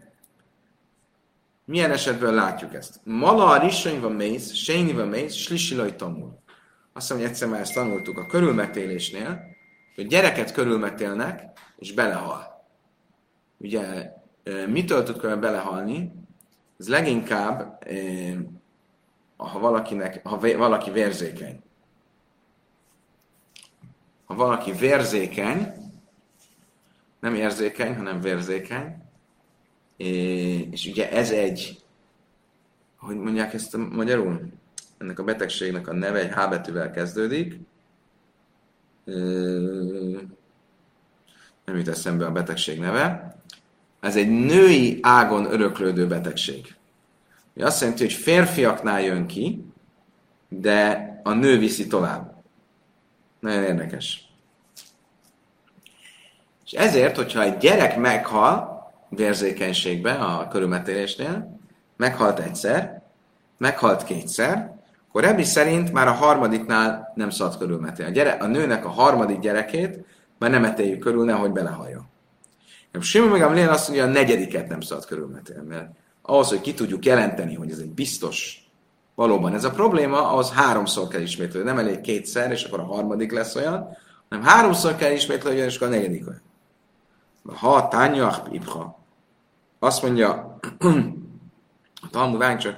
[1.70, 3.00] Milyen esetben látjuk ezt?
[3.04, 6.40] Mala a risanyva mész, sényiva mész, slisilaj tamul.
[6.94, 9.42] Azt mondja, egyszer már ezt tanultuk a körülmetélésnél,
[9.96, 11.44] hogy gyereket körülmetélnek,
[11.78, 12.66] és belehal.
[13.58, 14.12] Ugye,
[14.68, 16.12] mitől tud belehalni?
[16.80, 17.88] Ez leginkább,
[19.38, 21.64] ha, valakinek, ha valaki vérzékeny.
[24.26, 25.74] Ha valaki vérzékeny,
[27.20, 29.08] nem érzékeny, hanem vérzékeny,
[30.00, 31.80] és ugye ez egy,
[32.98, 34.42] hogy mondják ezt a magyarul?
[34.98, 37.60] Ennek a betegségnek a neve egy H betűvel kezdődik.
[41.66, 43.36] Nem jut eszembe a betegség neve.
[44.00, 46.76] Ez egy női ágon öröklődő betegség.
[47.54, 49.66] Mi azt jelenti, hogy férfiaknál jön ki,
[50.50, 52.44] de a nő viszi tovább.
[53.40, 54.28] Nagyon érdekes.
[56.66, 58.79] És ezért, hogyha egy gyerek meghal
[59.10, 61.60] vérzékenységbe a körülmetélésnél,
[61.98, 63.02] meghalt egyszer,
[63.58, 64.78] meghalt kétszer,
[65.10, 68.12] akkor Rebbi szerint már a harmadiknál nem szabad körülmetélni.
[68.12, 70.06] A, gyere, a nőnek a harmadik gyerekét
[70.38, 72.08] már nem eteljük körül, nehogy belehalljon.
[73.00, 75.90] Simon meg Amlén azt mondja, a negyediket nem szabad körülmetélni, mert
[76.22, 78.70] ahhoz, hogy ki tudjuk jelenteni, hogy ez egy biztos
[79.16, 81.68] valóban ez a probléma, ahhoz háromszor kell ismételni.
[81.68, 83.98] Nem elég kétszer, és akkor a harmadik lesz olyan,
[84.30, 86.42] hanem háromszor kell ismételni, és akkor a negyedik olyan.
[87.56, 88.54] Ha tányach.
[89.80, 92.78] Azt mondja, a Talmud csak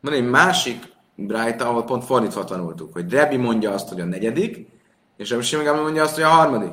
[0.00, 4.66] van egy másik Brájta, ahol pont fordítva tanultuk, hogy Rebi mondja azt, hogy a negyedik,
[5.16, 6.72] és Rebi Simon mondja azt, hogy a harmadik.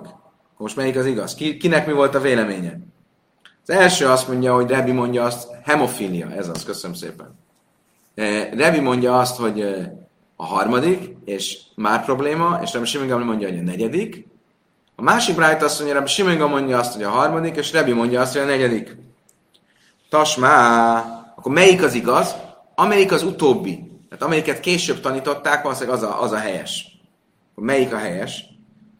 [0.58, 1.36] Most melyik az igaz?
[1.36, 2.80] Ki, kinek mi volt a véleménye?
[3.62, 7.40] Az első azt mondja, hogy Rebi mondja azt, hemofilia, ez az, köszönöm szépen.
[8.16, 9.94] E, Rebi mondja azt, hogy e,
[10.36, 14.28] a harmadik, és már probléma, és Rebi Simon mondja, hogy a negyedik.
[14.96, 18.22] A másik Brájta azt mondja, Rebi Simon mondja azt, hogy a harmadik, és Rebi mondja
[18.22, 18.96] azt, hogy a negyedik.
[20.10, 20.98] Tasmá,
[21.36, 22.36] akkor melyik az igaz?
[22.76, 23.92] Amelyik az utóbbi.
[24.10, 27.00] Tehát amelyiket később tanították, valószínűleg az a, az a helyes.
[27.56, 28.46] Melyik a helyes?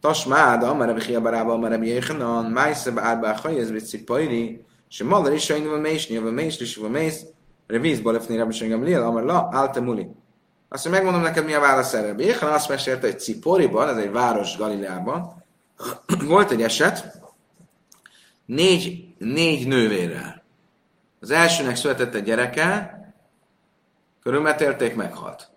[0.00, 5.44] Tasmáda, már Rebbi Hiabarába, már Rebbi Jéhanan, Májszebe Árba Hajez Bici Pajri, és Malar is
[5.44, 7.24] sajnul a mész, nyilván mész, és a mész,
[7.66, 10.06] Revíz Balefni Rebbi Sengem Lil, Amar La, Alte Muli.
[10.68, 12.06] Azt mondja, megmondom neked, mi a válasz erre.
[12.06, 15.44] Rebbi Jéhanan azt mesélte, hogy Ciporiban, ez egy város Galileában,
[16.26, 17.20] volt egy eset,
[18.46, 20.37] négy, négy nővérrel.
[21.20, 22.98] Az elsőnek született egy gyereke,
[24.22, 25.50] körülmetélték, meghalt.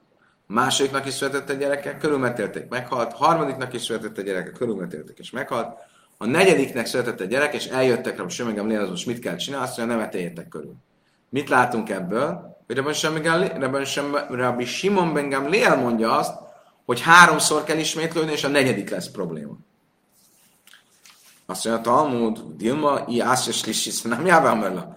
[0.48, 3.14] A másodiknak is született egy gyereke, körülmetélték, meghalt.
[3.14, 5.78] A harmadiknak is született egy gyereke, körülmetélték, és meghalt.
[6.18, 9.36] A negyediknek született egy gyerek, és eljöttek rá, hogy semmi lél, az most mit kell
[9.36, 10.76] csinálni, azt mondja, nem etéljetek körül.
[11.30, 12.58] Mit látunk ebből?
[14.30, 16.34] Rabbi Simon Ben Gamliel mondja azt,
[16.86, 19.54] hogy háromszor kell ismétlődni, és a negyedik lesz probléma.
[21.46, 24.88] Azt mondja, Talmud, Dilma, i ászes lisis, nem jávám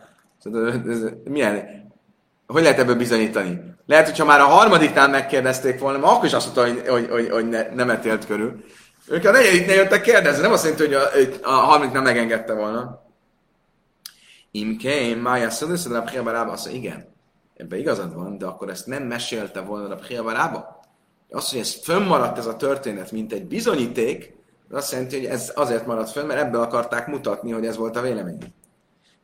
[1.25, 1.83] Milyen?
[2.47, 3.61] Hogy lehet ebből bizonyítani?
[3.87, 7.49] Lehet, hogyha már a harmadiknál megkérdezték volna, akkor is azt mondta, hogy, hogy, hogy, hogy
[7.49, 8.65] ne, nem etélt körül.
[9.09, 13.03] Ők a negyediknél jöttek kérdezni, nem azt jelenti, hogy a, a harmadik nem megengedte volna.
[14.51, 17.07] Imkém, Mája Szödöszöd, a Priabarába, azt mondja, igen,
[17.57, 20.81] ebben igazad van, de akkor ezt nem mesélte volna a Priabarába.
[21.31, 24.35] Az, hogy ez fönnmaradt ez a történet, mint egy bizonyíték,
[24.71, 28.01] azt jelenti, hogy ez azért maradt fönn, mert ebből akarták mutatni, hogy ez volt a
[28.01, 28.39] vélemény.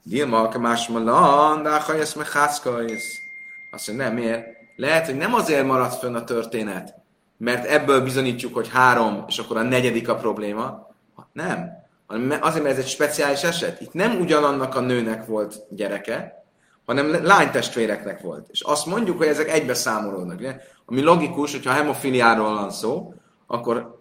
[0.02, 2.26] Dilma, más malan, de ha ezt meg
[3.70, 4.46] Azt mondja, nem, miért?
[4.76, 6.94] Lehet, hogy nem azért maradt fönn a történet,
[7.36, 10.88] mert ebből bizonyítjuk, hogy három, és akkor a negyedik a probléma.
[11.32, 11.68] Nem.
[12.40, 13.80] Azért, mert ez egy speciális eset.
[13.80, 16.44] Itt nem ugyanannak a nőnek volt gyereke,
[16.86, 18.48] hanem lánytestvéreknek volt.
[18.50, 20.38] És azt mondjuk, hogy ezek egybe számolódnak.
[20.38, 20.56] Ugye?
[20.86, 23.14] Ami logikus, hogyha hemofiliáról van szó,
[23.46, 23.98] akkor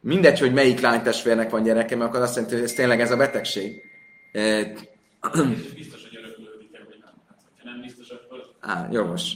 [0.00, 3.16] mindegy, hogy melyik lánytestvérnek van gyereke, mert akkor azt jelenti, hogy ez tényleg ez a
[3.16, 3.82] betegség.
[5.74, 7.12] Biztos, hogy öröklődik vagy nem.
[7.28, 8.52] Hát, nem biztos, akkor...
[8.60, 9.32] Á, jogos.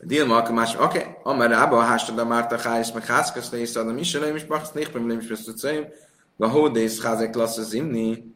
[0.00, 3.92] Dilma, akkor más, oké, amár rába a hástada márta hájsz, meg házkasz, le iszad a
[3.92, 5.86] miselőim, és baksz, nékpem, nem is beszélceim,
[6.38, 8.34] a hódész házek lassz az imni.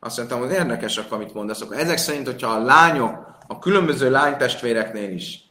[0.00, 1.60] Azt mondtam, hogy érdekes akkor, amit mondasz.
[1.60, 5.50] Akkor ezek szerint, hogyha a lányok, a különböző lánytestvéreknél is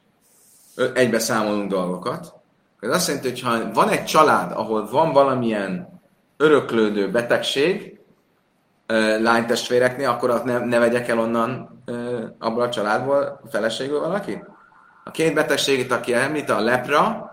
[0.94, 2.34] egybe számolunk dolgokat,
[2.80, 6.02] ez azt jelenti, hogy ha van egy család, ahol van valamilyen
[6.38, 7.99] öröklődő betegség
[9.22, 11.82] lánytestvéreknél, akkor azt ne, ne vegyek el onnan
[12.40, 14.44] abból a családból, a feleségből valaki?
[15.04, 17.32] A két betegséget, aki említ, a lepra,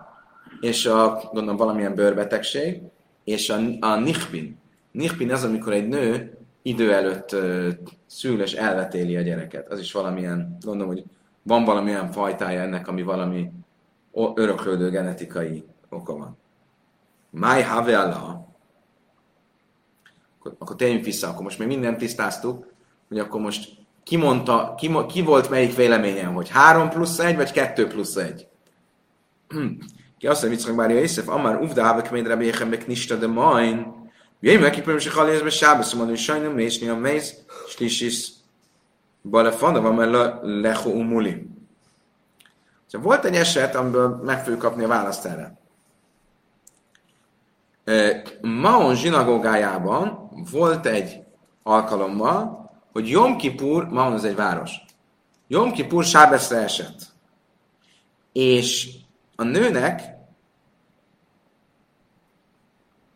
[0.59, 2.81] és a, gondolom, valamilyen bőrbetegség,
[3.23, 4.59] és a, a nichbin.
[4.91, 7.35] Nichbin az, amikor egy nő idő előtt
[8.05, 9.71] szül és elvetéli a gyereket.
[9.71, 11.03] Az is valamilyen, gondolom, hogy
[11.41, 13.51] van valamilyen fajtája ennek, ami valami
[14.35, 16.37] öröklődő genetikai oka van.
[17.29, 18.45] Máj have Allah.
[20.47, 22.65] Akkor, akkor térjünk vissza, akkor most még mindent tisztáztuk,
[23.07, 23.69] hogy akkor most
[24.03, 28.47] ki mondta, ki, ki volt melyik véleményen, hogy 3 plusz 1, vagy 2 plusz 1?
[30.19, 33.95] ki azt mondja, hogy Mária Iszef, Amár Uvda Havek Méd Rabbi Echembek Nista de Main,
[34.39, 37.35] Jöjjön meg, kipőm, hogy Halézbe Sábesz, mondom, hogy sajnálom, Mésni a Mész,
[37.67, 38.29] Slisis,
[39.21, 41.47] Balefanda, van mert Lecho Umuli.
[42.87, 45.57] Szóval volt egy eset, amiből meg fogjuk kapni a választ erre.
[48.41, 51.19] Maon zsinagógájában volt egy
[51.63, 54.71] alkalommal, hogy Jom Kipur, Maon az egy város,
[55.47, 56.99] Jom Kipur Sábeszre esett.
[58.31, 58.89] És
[59.35, 60.01] a nőnek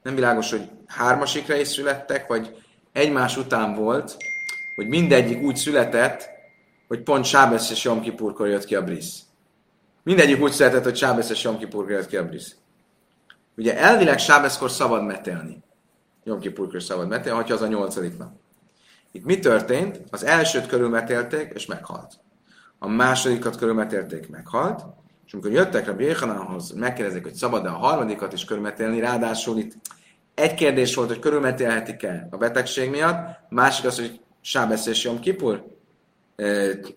[0.03, 4.17] nem világos, hogy hármasikra is születtek, vagy egymás után volt,
[4.75, 6.29] hogy mindegyik úgy született,
[6.88, 9.19] hogy pont Sábesz és Jom Kipurkor jött ki a brisz.
[10.03, 12.55] Mindegyik úgy született, hogy Sábesz és Jom Kipurkor jött ki a brisz.
[13.57, 15.63] Ugye elvileg Sábeszkor szabad metelni.
[16.23, 18.31] Jom Kipurkor szabad metelni, ha az a nyolcadik nap.
[19.11, 20.01] Itt mi történt?
[20.09, 22.19] Az elsőt körülmetélték, és meghalt.
[22.79, 24.83] A másodikat körülmetélték, meghalt.
[25.25, 29.73] És amikor jöttek a Béhanánhoz, megkérdezik, hogy szabad-e a harmadikat is körülmetélni, ráadásul itt
[30.33, 35.65] egy kérdés volt, hogy körülmetélhetik-e a betegség miatt, másik az, hogy Sábesz és Jom Kipur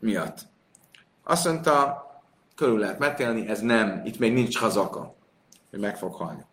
[0.01, 0.39] miatt.
[1.25, 2.03] Azt mondta,
[2.55, 5.15] körül lehet metélni, ez nem, itt még nincs hazaka,
[5.75, 6.45] hogy meg fog halni.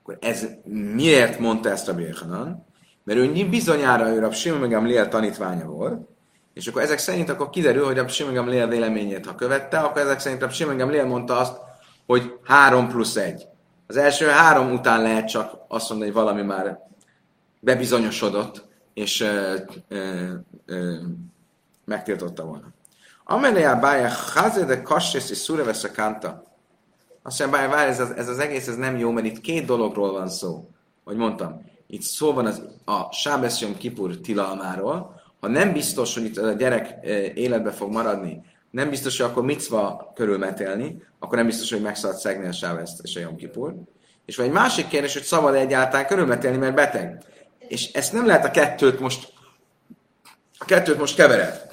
[0.00, 0.46] Akkor ez
[0.94, 2.66] miért mondta ezt a Birchanan?
[3.04, 6.08] Mert ő bizonyára ő a Simon Gamliel tanítványa volt,
[6.54, 10.20] és akkor ezek szerint akkor kiderül, hogy a Simon Gamliel véleményét, ha követte, akkor ezek
[10.20, 11.56] szerint a Simon Gamliel mondta azt,
[12.06, 13.46] hogy három plusz egy.
[13.86, 16.78] Az első három után lehet csak azt mondani, hogy valami már
[17.60, 19.56] bebizonyosodott, és ö,
[19.88, 20.32] ö,
[20.66, 20.96] ö,
[21.84, 22.76] megtiltotta volna.
[23.30, 24.82] Amelé a bája hazé de
[25.18, 26.42] szúrevesz a kánta.
[27.22, 30.12] Azt mondja, várj, ez, az, ez az egész ez nem jó, mert itt két dologról
[30.12, 30.68] van szó.
[31.04, 36.36] Hogy mondtam, itt szó van az, a Sábeszjom Kipur tilalmáról, ha nem biztos, hogy itt
[36.36, 41.70] a gyerek eh, életbe fog maradni, nem biztos, hogy akkor micva körülmetélni, akkor nem biztos,
[41.72, 43.74] hogy meg szegni a Sábeszt és a Jom Kipur.
[44.24, 47.22] És vagy egy másik kérdés, hogy szabad -e egyáltalán körülmetélni, mert beteg.
[47.58, 49.32] És ezt nem lehet a kettőt most
[50.58, 51.66] a kettőt most kevered.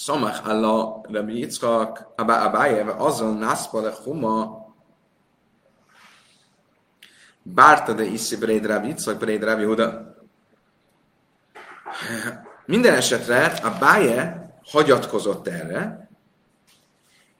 [0.00, 4.68] Szamach Allah Rabbi Yitzchak Abaye azon naszpa le huma
[7.42, 10.16] Bárta de iszi Bréd Rabbi Yitzchak Bréd Rabbi Huda.
[12.66, 16.10] Minden esetre a Báje hagyatkozott erre,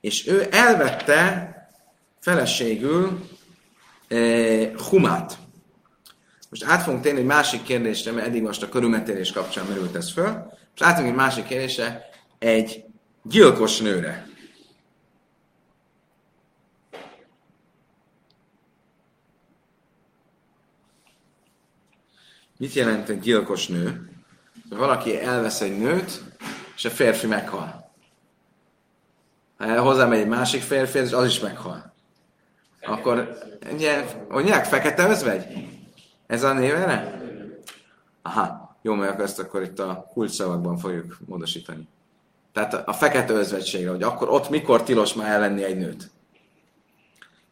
[0.01, 1.55] és ő elvette
[2.19, 3.29] feleségül
[4.09, 5.39] eh, Humát.
[6.51, 10.13] Most át fogunk térni egy másik kérdésre, mert eddig most a körülmetélés kapcsán merült ez
[10.13, 10.33] föl.
[10.71, 12.10] Most át egy másik kérdésre,
[12.41, 12.85] egy
[13.23, 14.29] gyilkos nőre.
[22.57, 24.11] Mit jelent egy gyilkos nő?
[24.69, 26.23] Valaki elvesz egy nőt,
[26.77, 27.93] és a férfi meghal.
[29.57, 31.95] Ha hozzámegy egy másik férfi, az is meghal.
[32.81, 33.39] Akkor,
[34.29, 35.69] mondják, fekete özvegy?
[36.27, 37.23] Ez a névere?
[38.23, 41.89] Aha, jó, mert ezt akkor itt a kulcsszavakban fogjuk módosítani.
[42.53, 46.11] Tehát a fekete özvegységre, hogy akkor ott mikor tilos már ellenni egy nőt.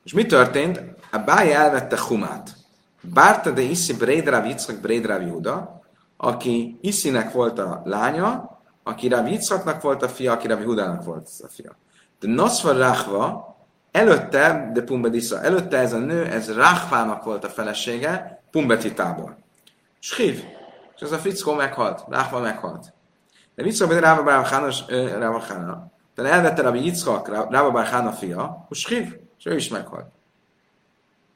[0.05, 0.83] És mi történt?
[1.11, 2.57] A báj elvette Humát.
[3.01, 5.81] Bárta de Iszi Brédráv Yitzhak Brédráv Júda,
[6.17, 11.29] aki Iszinek volt a lánya, aki Rav Yitzhaknak volt a fia, aki Rav Hudának volt
[11.43, 11.77] a fia.
[12.21, 13.57] De Nosva Rachva,
[13.91, 19.39] előtte, de Pumbedisza, előtte ez a nő, ez Rachvának volt a felesége, Pumbetitából.
[19.99, 20.45] Schív,
[20.97, 22.93] és ez a fickó meghalt, Rachva meghalt.
[23.59, 28.79] De Yitzhak ben Ráva Bár Hána, de elvette Rabbi Yitzhak, Ráva Bár Hána fia, és
[28.79, 30.07] Schív, és ő is meghalt.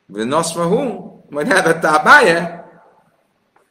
[0.06, 2.64] Nosva Hu, majd elvette a báje,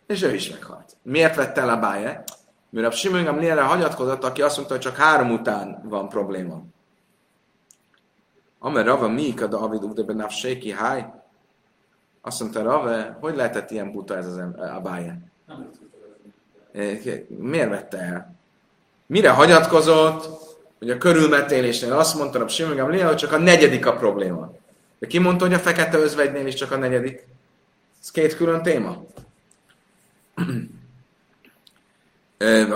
[0.07, 0.97] és ő is meghalt.
[1.01, 2.23] Miért vette el a báje?
[2.69, 6.61] Mert a Simon Gamlielre hagyatkozott, aki azt mondta, hogy csak három után van probléma.
[8.59, 11.13] Amer Rava Mika David Udebe Nafséki Háj.
[12.21, 14.37] Azt mondta Rava, hogy lehetett ilyen buta ez az
[14.75, 15.21] a báje?
[17.27, 18.39] Miért vette el?
[19.11, 20.29] Mire hagyatkozott,
[20.79, 24.51] hogy a körülmetélésnél azt mondta a Simon Gamliel, hogy csak a negyedik a probléma.
[24.99, 27.27] De ki mondta, hogy a fekete özvegynél is csak a negyedik?
[28.01, 28.97] Ez két külön téma.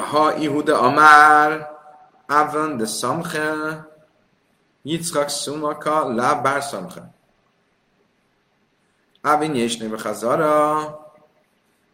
[0.09, 1.69] Ha Ihuda Amár
[2.27, 3.53] Avan de Samche
[4.81, 7.13] Yitzchak Sumaka La Bar Samche
[9.21, 10.99] Avin Yeshne Bechazara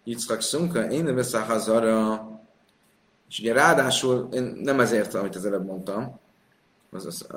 [0.03, 2.30] Yitzchak Sumka Én Veszá Hazara
[3.31, 6.19] és ugye ráadásul, én nem ezért, amit az előbb mondtam,
[6.91, 7.27] az, az,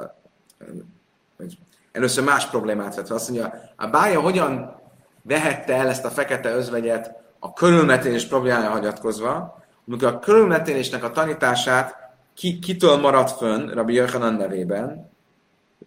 [1.37, 1.59] hogy
[1.93, 4.81] először más problémát vett Azt mondja, a bája hogyan
[5.23, 11.97] vehette el ezt a fekete özvegyet a körülmetélés problémája hagyatkozva, amikor a körülmetélésnek a tanítását
[12.35, 15.11] ki, kitől maradt fönn Rabbi Jöjhanan nevében?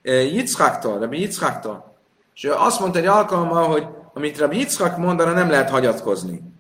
[0.04, 1.96] Yitzhaktól, Rabbi Yitzhaktól.
[2.34, 6.57] És ő azt mondta egy alkalommal, hogy amit Rabbi Yitzhak mondaná, nem lehet hagyatkozni.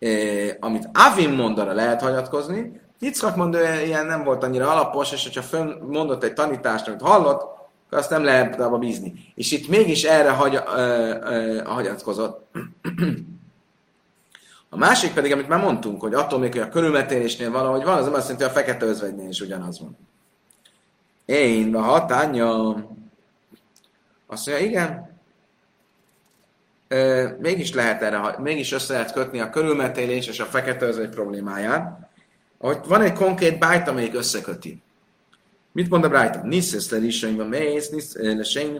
[0.00, 2.80] E, amit Avim mondaná, lehet hagyatkozni.
[2.98, 7.40] Yitzhak mondja, ilyen nem volt annyira alapos, és hogyha fönn mondott egy tanítást, amit hallott,
[7.40, 9.32] akkor azt nem lehet abba bízni.
[9.34, 10.80] És itt mégis erre hagy, ö,
[11.22, 12.46] ö, hagyatkozott.
[14.72, 18.04] A másik pedig, amit már mondtunk, hogy attól még, hogy a körülmetélésnél valahogy van, az
[18.04, 19.98] nem azt jelenti, hogy a fekete özvegynél is ugyanaz van.
[21.24, 22.74] Én, a hatánya,
[24.26, 25.09] azt mondja, igen,
[27.38, 32.10] mégis lehet erre, mégis össze lehet kötni a körülmetélés és a fekete özvegy problémáját,
[32.58, 34.82] ahogy van egy konkrét bájt, amelyik összeköti.
[35.72, 36.40] Mit mond a Brájta?
[36.42, 38.22] Niszesz le lissaim a mész, niszesz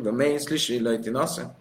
[0.02, 1.54] le mész, lissaim lejti Ha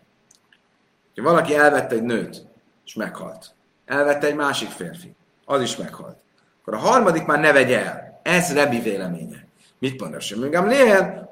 [1.15, 2.45] valaki elvette egy nőt,
[2.85, 3.53] és meghalt
[3.89, 5.15] elvette egy másik férfi.
[5.45, 6.17] Az is meghalt.
[6.61, 8.19] Akkor a harmadik már ne vegye el.
[8.23, 9.47] Ez Rebi véleménye.
[9.79, 10.55] Mit mond a Semmi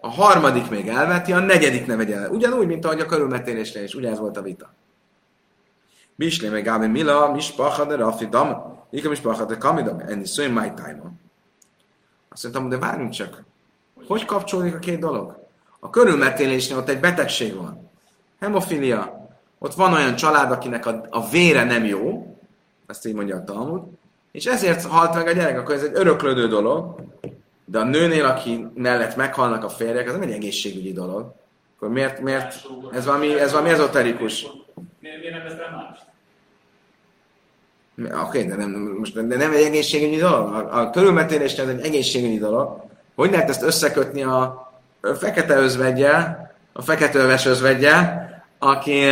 [0.02, 2.30] A harmadik még elveti, a negyedik ne vegye el.
[2.30, 3.96] Ugyanúgy, mint ahogy a körülmetélésre is.
[3.96, 4.74] Ugye ez volt a vita.
[6.18, 10.72] Bislé meg Gábi Mila, Mispacha de Rafi Dam, Ika Mispacha de Kamidam, enni szóim my
[10.76, 11.02] time
[12.30, 13.44] Azt mondtam, de várjunk csak.
[14.08, 15.48] Hogy kapcsolódik a két dolog?
[15.80, 17.90] A körülmetélésnél ott egy betegség van.
[18.40, 19.28] Hemofilia.
[19.60, 22.36] Ott van olyan család, akinek a, a vére nem jó,
[22.88, 23.82] ezt így mondja a Talmud,
[24.32, 27.02] és ezért halt meg a gyerek, akkor ez egy öröklődő dolog,
[27.66, 31.34] de a nőnél, aki mellett meghalnak a férjek, az nem egy egészségügyi dolog.
[31.76, 34.48] Akkor miért, miért ez valami, ez valami ezoterikus?
[35.00, 36.00] Miért nem ez más?
[38.06, 40.54] Oké, okay, de nem, most, de nem egy egészségügyi dolog.
[40.54, 42.84] A, a körülmetélés ez egy egészségügyi dolog.
[43.16, 44.72] Hogy lehet ezt összekötni a
[45.02, 48.28] fekete özvegyel, a fekete öves özvegyel,
[48.60, 49.04] aki,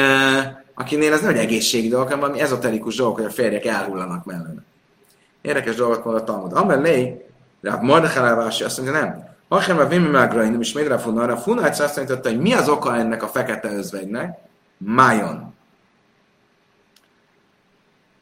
[0.73, 4.63] akinél ez nem egy egészségi dolog, hanem valami ezoterikus dolog, hogy a férjek elhullanak mellene.
[5.41, 6.53] Érdekes dolgot mond a Talmud.
[6.53, 7.25] Amellé,
[7.61, 9.33] Rav Mordechai azt mondja, nem.
[9.47, 13.23] Achem a Vimi Mágrain, és Médra Funara, Funács azt mondta, hogy mi az oka ennek
[13.23, 14.37] a fekete özvegynek?
[14.77, 15.54] Májon.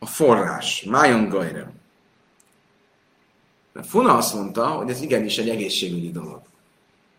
[0.04, 0.84] A forrás.
[0.90, 1.72] Májon Gajra.
[3.74, 6.42] De Funa azt mondta, hogy ez igenis egy egészségügyi dolog.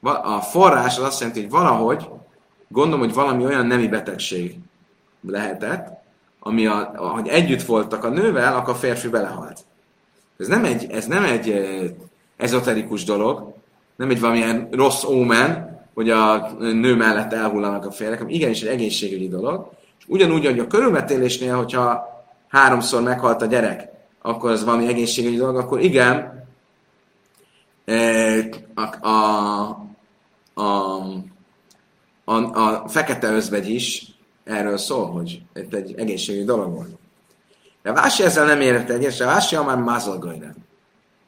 [0.03, 2.09] A forrás az azt jelenti, hogy valahogy,
[2.69, 4.57] gondolom, hogy valami olyan nemi betegség,
[5.29, 6.03] lehetett,
[6.39, 9.61] ami a, hogy együtt voltak a nővel, akkor a férfi belehalt.
[10.39, 11.65] Ez nem egy, ez nem egy
[12.37, 13.55] ezoterikus dolog,
[13.97, 18.69] nem egy valamilyen rossz ómen, hogy a nő mellett elhullanak a férjek, hanem igenis egy
[18.69, 19.71] egészségügyi dolog.
[19.99, 22.14] És Ugyanúgy, hogy a körülmetélésnél, hogyha
[22.55, 23.89] háromszor meghalt a gyerek,
[24.23, 26.47] akkor az valami egészségügyi dolog, akkor igen,
[28.75, 29.69] a, a,
[30.55, 30.65] a,
[32.25, 34.07] a, a fekete özvegy is
[34.45, 36.99] erről szól, hogy itt egy egészségügyi dolog volt.
[37.83, 40.55] De Vási ezzel nem érett egyet, de Vási már mázolgajra.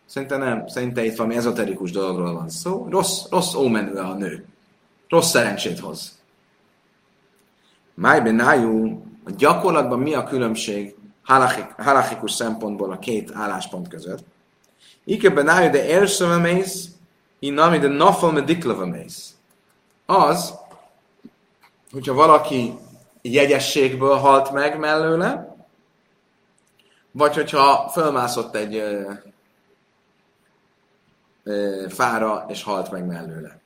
[0.07, 2.87] Szerintem nem, szerintem itt valami ezoterikus dologról van szó.
[2.91, 4.45] Rossz, rossz ómenő a nő.
[5.09, 6.19] Rossz szerencsét hoz.
[7.95, 10.95] Májben nájú, a gyakorlatban mi a különbség
[11.77, 14.25] halachikus szempontból a két álláspont között?
[15.05, 16.89] Ike benájú de érszövemész,
[17.39, 19.35] inami de nafal mediklavemész.
[20.07, 20.55] Az,
[21.93, 22.79] hogyha valaki
[23.23, 25.57] jegyességből halt meg mellőle,
[27.11, 29.13] vagy hogyha fölmászott egy ö,
[31.45, 33.59] ö, fára, és halt meg mellőle.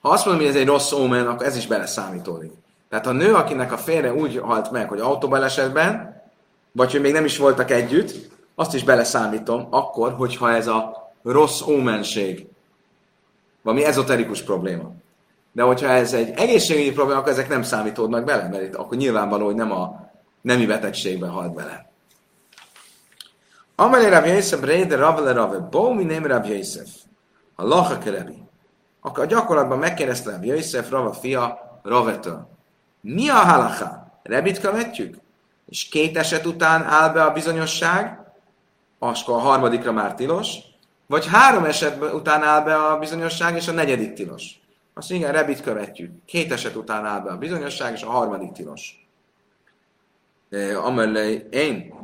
[0.00, 2.52] Ha azt mondom, hogy ez egy rossz ómen, akkor ez is beleszámítódik.
[2.88, 6.21] Tehát a nő, akinek a férje úgy halt meg, hogy autóbalesetben,
[6.72, 11.60] vagy hogy még nem is voltak együtt, azt is beleszámítom akkor, hogyha ez a rossz
[11.60, 12.46] ómenség,
[13.62, 14.92] valami ezoterikus probléma.
[15.52, 19.44] De hogyha ez egy egészségügyi probléma, akkor ezek nem számítódnak bele, mert itt akkor nyilvánvaló,
[19.44, 20.10] hogy nem a
[20.40, 21.90] nemi betegségben halt bele.
[23.74, 26.88] Amelé Rav Yosef, Réde Ravele Rave, Bó, mi nem Rav Yosef,
[27.54, 28.42] a Lacha Kerebi.
[29.00, 32.48] Akkor a gyakorlatban megkérdezte Rav Yosef, Rava fia, Ravetől.
[33.00, 34.20] Mi a halacha?
[34.22, 35.16] Rebit követjük?
[35.66, 38.18] És két eset után áll be a bizonyosság,
[38.98, 40.56] akkor a harmadikra már tilos,
[41.06, 44.60] vagy három eset után áll be a bizonyosság, és a negyedik tilos.
[44.94, 46.24] Azt igen, rebit követjük.
[46.24, 49.06] Két eset után áll be a bizonyosság, és a harmadik tilos.
[50.76, 51.94] Amellé én.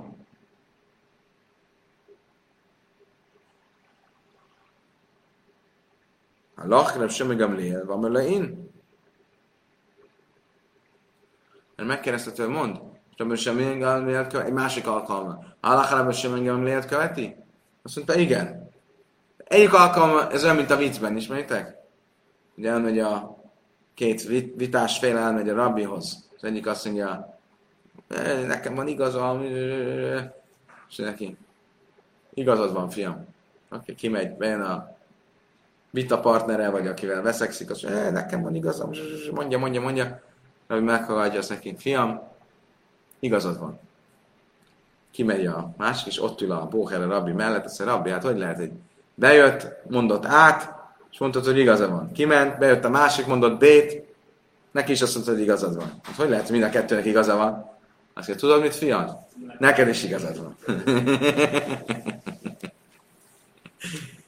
[6.54, 8.70] A lachreb semmi gamliel, amellé én.
[11.76, 12.80] Mert megkérdezte mond,
[13.18, 15.38] Rabbi Semén Gamlielt követi, egy másik alkalma.
[15.60, 17.36] Hálach Rabbi Semén Gamlielt követi?
[17.82, 18.70] Azt mondta, igen.
[19.44, 21.76] Egyik alkalma, ez olyan, mint a viccben, ismeritek?
[22.56, 23.36] Ugye elmegy a
[23.94, 24.22] két
[24.56, 26.28] vitás fél elmegy a rabbihoz.
[26.36, 27.38] Az egyik azt mondja,
[28.46, 29.42] nekem van igazam,
[30.88, 31.36] és neki,
[32.34, 33.26] igazad van, fiam.
[33.68, 34.96] Aki kimegy, bejön a
[35.90, 38.90] vita partnere, vagy akivel veszekszik, azt mondja, nekem van igazam,
[39.32, 40.20] mondja, mondja, mondja,
[40.68, 42.22] hogy meghallgatja azt neki, fiam,
[43.20, 43.80] igazad van.
[45.10, 48.22] Kimegy a másik, és ott ül a Bóher a rabbi mellett, azt mondja, rabbi, hát
[48.22, 48.70] hogy lehet, hogy
[49.14, 50.76] bejött, mondott át,
[51.10, 52.12] és mondtad, hogy igaza van.
[52.12, 54.02] Kiment, bejött a másik, mondott B-t,
[54.70, 56.00] neki is azt mondta, hogy igazad van.
[56.02, 57.50] Hát hogy lehet, hogy mind a kettőnek igaza van?
[58.14, 59.26] Azt mondja, tudod mit, fiam?
[59.58, 60.56] Neked is igazad van.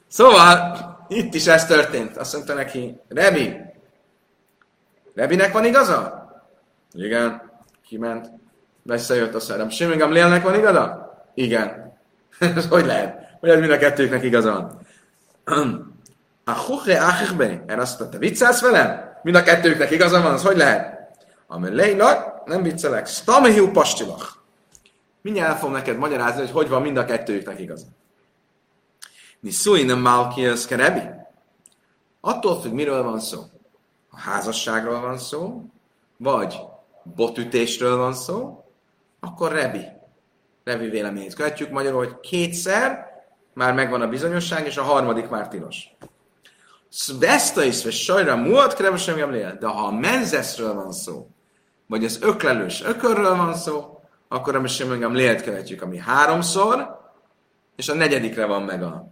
[0.09, 2.17] szóval, itt is ez történt.
[2.17, 3.57] Azt mondta neki, Rebi,
[5.15, 6.29] Rebinek van igaza?
[6.93, 7.51] Igen,
[7.87, 8.31] kiment.
[8.83, 9.69] Visszajött a szerem.
[9.69, 11.13] Simingam lélnek van igaza?
[11.35, 11.99] Igen.
[12.39, 13.37] Ez hogy lehet?
[13.41, 14.79] Hogy mind a kettőknek igaza van.
[16.45, 17.65] A huche achikbe.
[17.67, 19.11] Erre azt mondta, viccelsz velem?
[19.23, 20.99] Mind a kettőknek igaza van, az hogy lehet?
[21.47, 23.07] Ami leila, nem viccelek.
[23.07, 24.27] Stamehiu pastilach.
[25.23, 27.87] Mindjárt el fogom neked magyarázni, hogy hogy van mind a kettőknek igaza.
[29.49, 31.01] Szúj nem Malkias kerebi?
[32.21, 33.41] Attól függ, miről van szó.
[34.11, 35.65] A házasságról van szó,
[36.17, 36.61] vagy
[37.03, 38.60] botütésről van szó,
[39.21, 39.85] akkor Rebi.
[40.65, 43.09] Rebi véleményét követjük magyarul, hogy kétszer
[43.55, 45.89] már megvan a bizonyosság, és a harmadik már tilos.
[47.19, 51.29] Veszta is, vagy sajra múlt krevesem De ha a menzeszről van szó,
[51.87, 57.01] vagy az öklelős ökörről van szó, akkor a sem lélet követjük, ami háromszor,
[57.77, 59.09] és a negyedikre van meg a...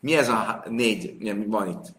[0.00, 1.92] Mi ez a négy, mi van itt?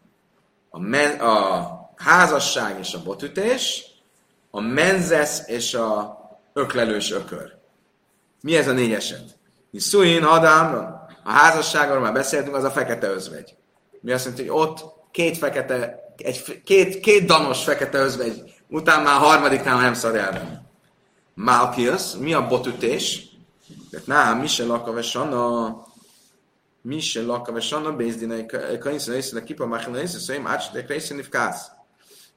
[0.69, 3.85] A, men, a házasság és a botütés,
[4.51, 6.20] a menzesz és a
[6.53, 7.53] öklelős ökör.
[8.41, 9.39] Mi ez a négy eset?
[9.73, 10.99] Szuin, Adámron.
[11.23, 13.55] A házasságról már beszéltünk, az a fekete özvegy.
[14.01, 19.15] Mi azt jelenti, hogy ott két fekete, egy, két, két danos fekete özvegy, után már
[19.15, 20.69] a harmadiknál nem szar el
[21.33, 23.29] Malkius, mi a botütés?
[23.91, 25.83] Tehát nem, mi se lakavesanna,
[26.81, 28.45] mi se lakavesanna, bézdinai
[28.79, 31.25] kainszen észre, de kipa máchina észre, szóim ácsdek részén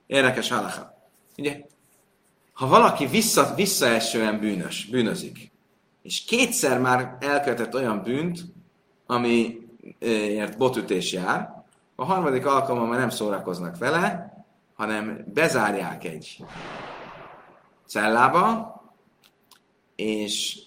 [0.07, 0.95] Érdekes halacha.
[1.37, 1.67] Ugye,
[2.55, 5.51] ha valaki vissza, visszaesően bűnös, bűnözik,
[6.03, 8.45] és kétszer már elkövetett olyan bűnt,
[9.07, 14.35] amiért botütés jár, a harmadik alkalommal már nem szórakoznak vele,
[14.75, 16.45] hanem bezárják egy
[17.87, 18.73] cellába,
[19.97, 20.59] és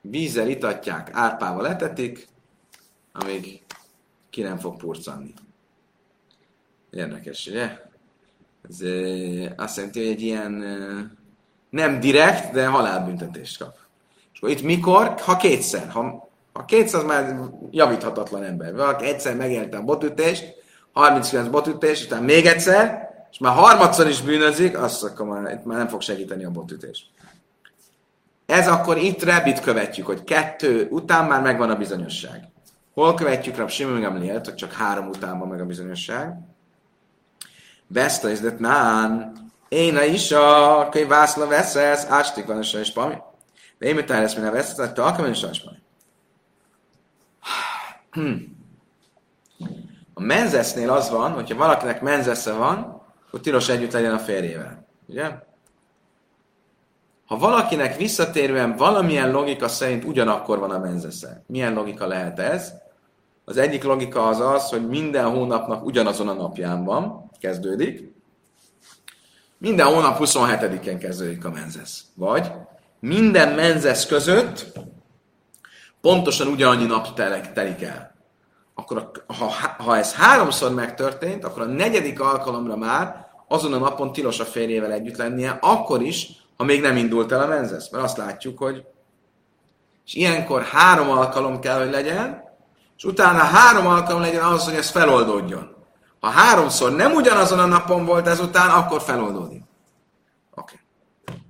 [0.00, 2.28] vízzel itatják, árpával etetik,
[3.12, 3.62] amíg
[4.30, 5.34] ki nem fog purcanni.
[6.90, 7.80] Érdekes, ugye?
[8.68, 8.80] Ez
[9.56, 11.21] azt jelenti, hogy egy ilyen
[11.72, 13.74] nem direkt, de halálbüntetést kap.
[14.32, 15.14] És akkor itt mikor?
[15.20, 15.88] Ha kétszer.
[15.88, 17.36] Ha, ha kétszer, az már
[17.70, 18.74] javíthatatlan ember.
[18.74, 20.54] Valaki egyszer megélte a botütést,
[20.92, 25.78] 39 botütés, utána még egyszer, és már harmadszor is bűnözik, azt akkor már, itt már
[25.78, 27.10] nem fog segíteni a botütés.
[28.46, 32.48] Ez akkor itt Rebit követjük, hogy kettő után már megvan a bizonyosság.
[32.94, 36.38] Hol követjük Rab Simon Gamlielt, hogy csak három után van meg a bizonyosság?
[37.86, 39.32] Besta is that nán,
[39.72, 43.14] én a is a könyv vászla veszesz, ástik van a és pami.
[43.78, 45.76] De én mit lesz, a veszesz, te alkalman is pami.
[50.14, 54.86] A menzesznél az van, hogyha valakinek menzesze van, akkor tilos együtt legyen a férjével.
[55.06, 55.30] Ugye?
[57.26, 62.72] Ha valakinek visszatérően valamilyen logika szerint ugyanakkor van a menzesze, milyen logika lehet ez?
[63.44, 68.12] Az egyik logika az az, hogy minden hónapnak ugyanazon a napján van, kezdődik.
[69.62, 72.04] Minden hónap 27-en kezdődik a menzesz.
[72.14, 72.52] Vagy
[73.00, 74.66] minden menzesz között
[76.00, 77.14] pontosan ugyanannyi nap
[77.52, 78.14] telik el.
[78.74, 84.40] Akkor ha, ha ez háromszor megtörtént, akkor a negyedik alkalomra már azon a napon tilos
[84.40, 87.90] a férjével együtt lennie, akkor is, ha még nem indult el a menzesz.
[87.90, 88.84] Mert azt látjuk, hogy
[90.06, 92.42] és ilyenkor három alkalom kell, hogy legyen,
[92.96, 95.71] és utána három alkalom legyen ahhoz, hogy ez feloldódjon.
[96.22, 99.62] Ha háromszor nem ugyanazon a napon volt ezután, akkor feloldódik.
[100.54, 100.80] Oké.
[101.24, 101.40] Okay.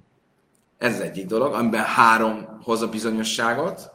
[0.78, 3.92] Ez egyik dolog, amiben három hoz a bizonyosságot,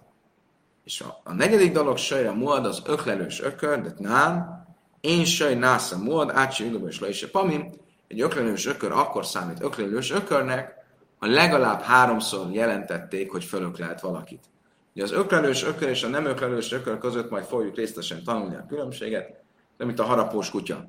[0.84, 4.66] és a, a negyedik dolog, sajra muad, az öklelős ökör, de nem,
[5.02, 7.72] én saj násza muad, átsi és le pamim,
[8.08, 10.74] egy öklelős ökör akkor számít öklelős ökörnek,
[11.20, 14.44] ha legalább háromszor jelentették, hogy fölöklelt valakit.
[14.94, 18.66] Ugye az öklelős ökör és a nem öklelős ökör között majd fogjuk részletesen tanulni a
[18.68, 19.46] különbséget,
[19.78, 20.86] de mint a harapós kutya.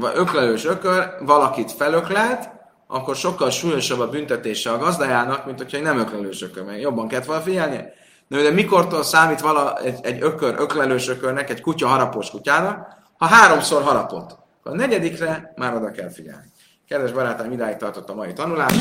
[0.00, 2.50] Ha öklelős ökör valakit felöklelt,
[2.86, 7.26] akkor sokkal súlyosabb a büntetése a gazdájának, mint hogyha nem öklelős ökör, mert jobban kellett
[7.26, 7.84] volna figyelni.
[8.28, 12.86] De, de mikortól számít vala, egy, egy ökör, öklelős ökörnek, egy kutya harapós kutyának,
[13.18, 14.36] ha háromszor harapott.
[14.62, 16.46] A negyedikre már oda kell figyelni.
[16.88, 18.74] Kedves barátaim, idáig tartott a mai tanulás.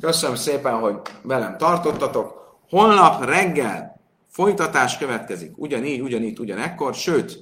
[0.00, 2.56] Köszönöm szépen, hogy velem tartottatok.
[2.68, 5.52] Holnap reggel folytatás következik.
[5.56, 6.94] Ugyanígy, ugyanígy, ugyanekkor.
[6.94, 7.38] Sőt,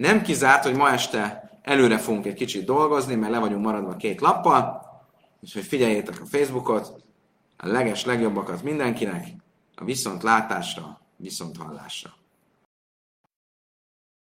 [0.00, 4.20] nem kizárt, hogy ma este előre fogunk egy kicsit dolgozni, mert le vagyunk maradva két
[4.20, 4.88] lappal.
[5.40, 7.02] Úgyhogy figyeljétek a Facebookot,
[7.56, 9.26] a leges legjobbakat mindenkinek,
[9.74, 12.10] a viszontlátásra, viszonthallásra.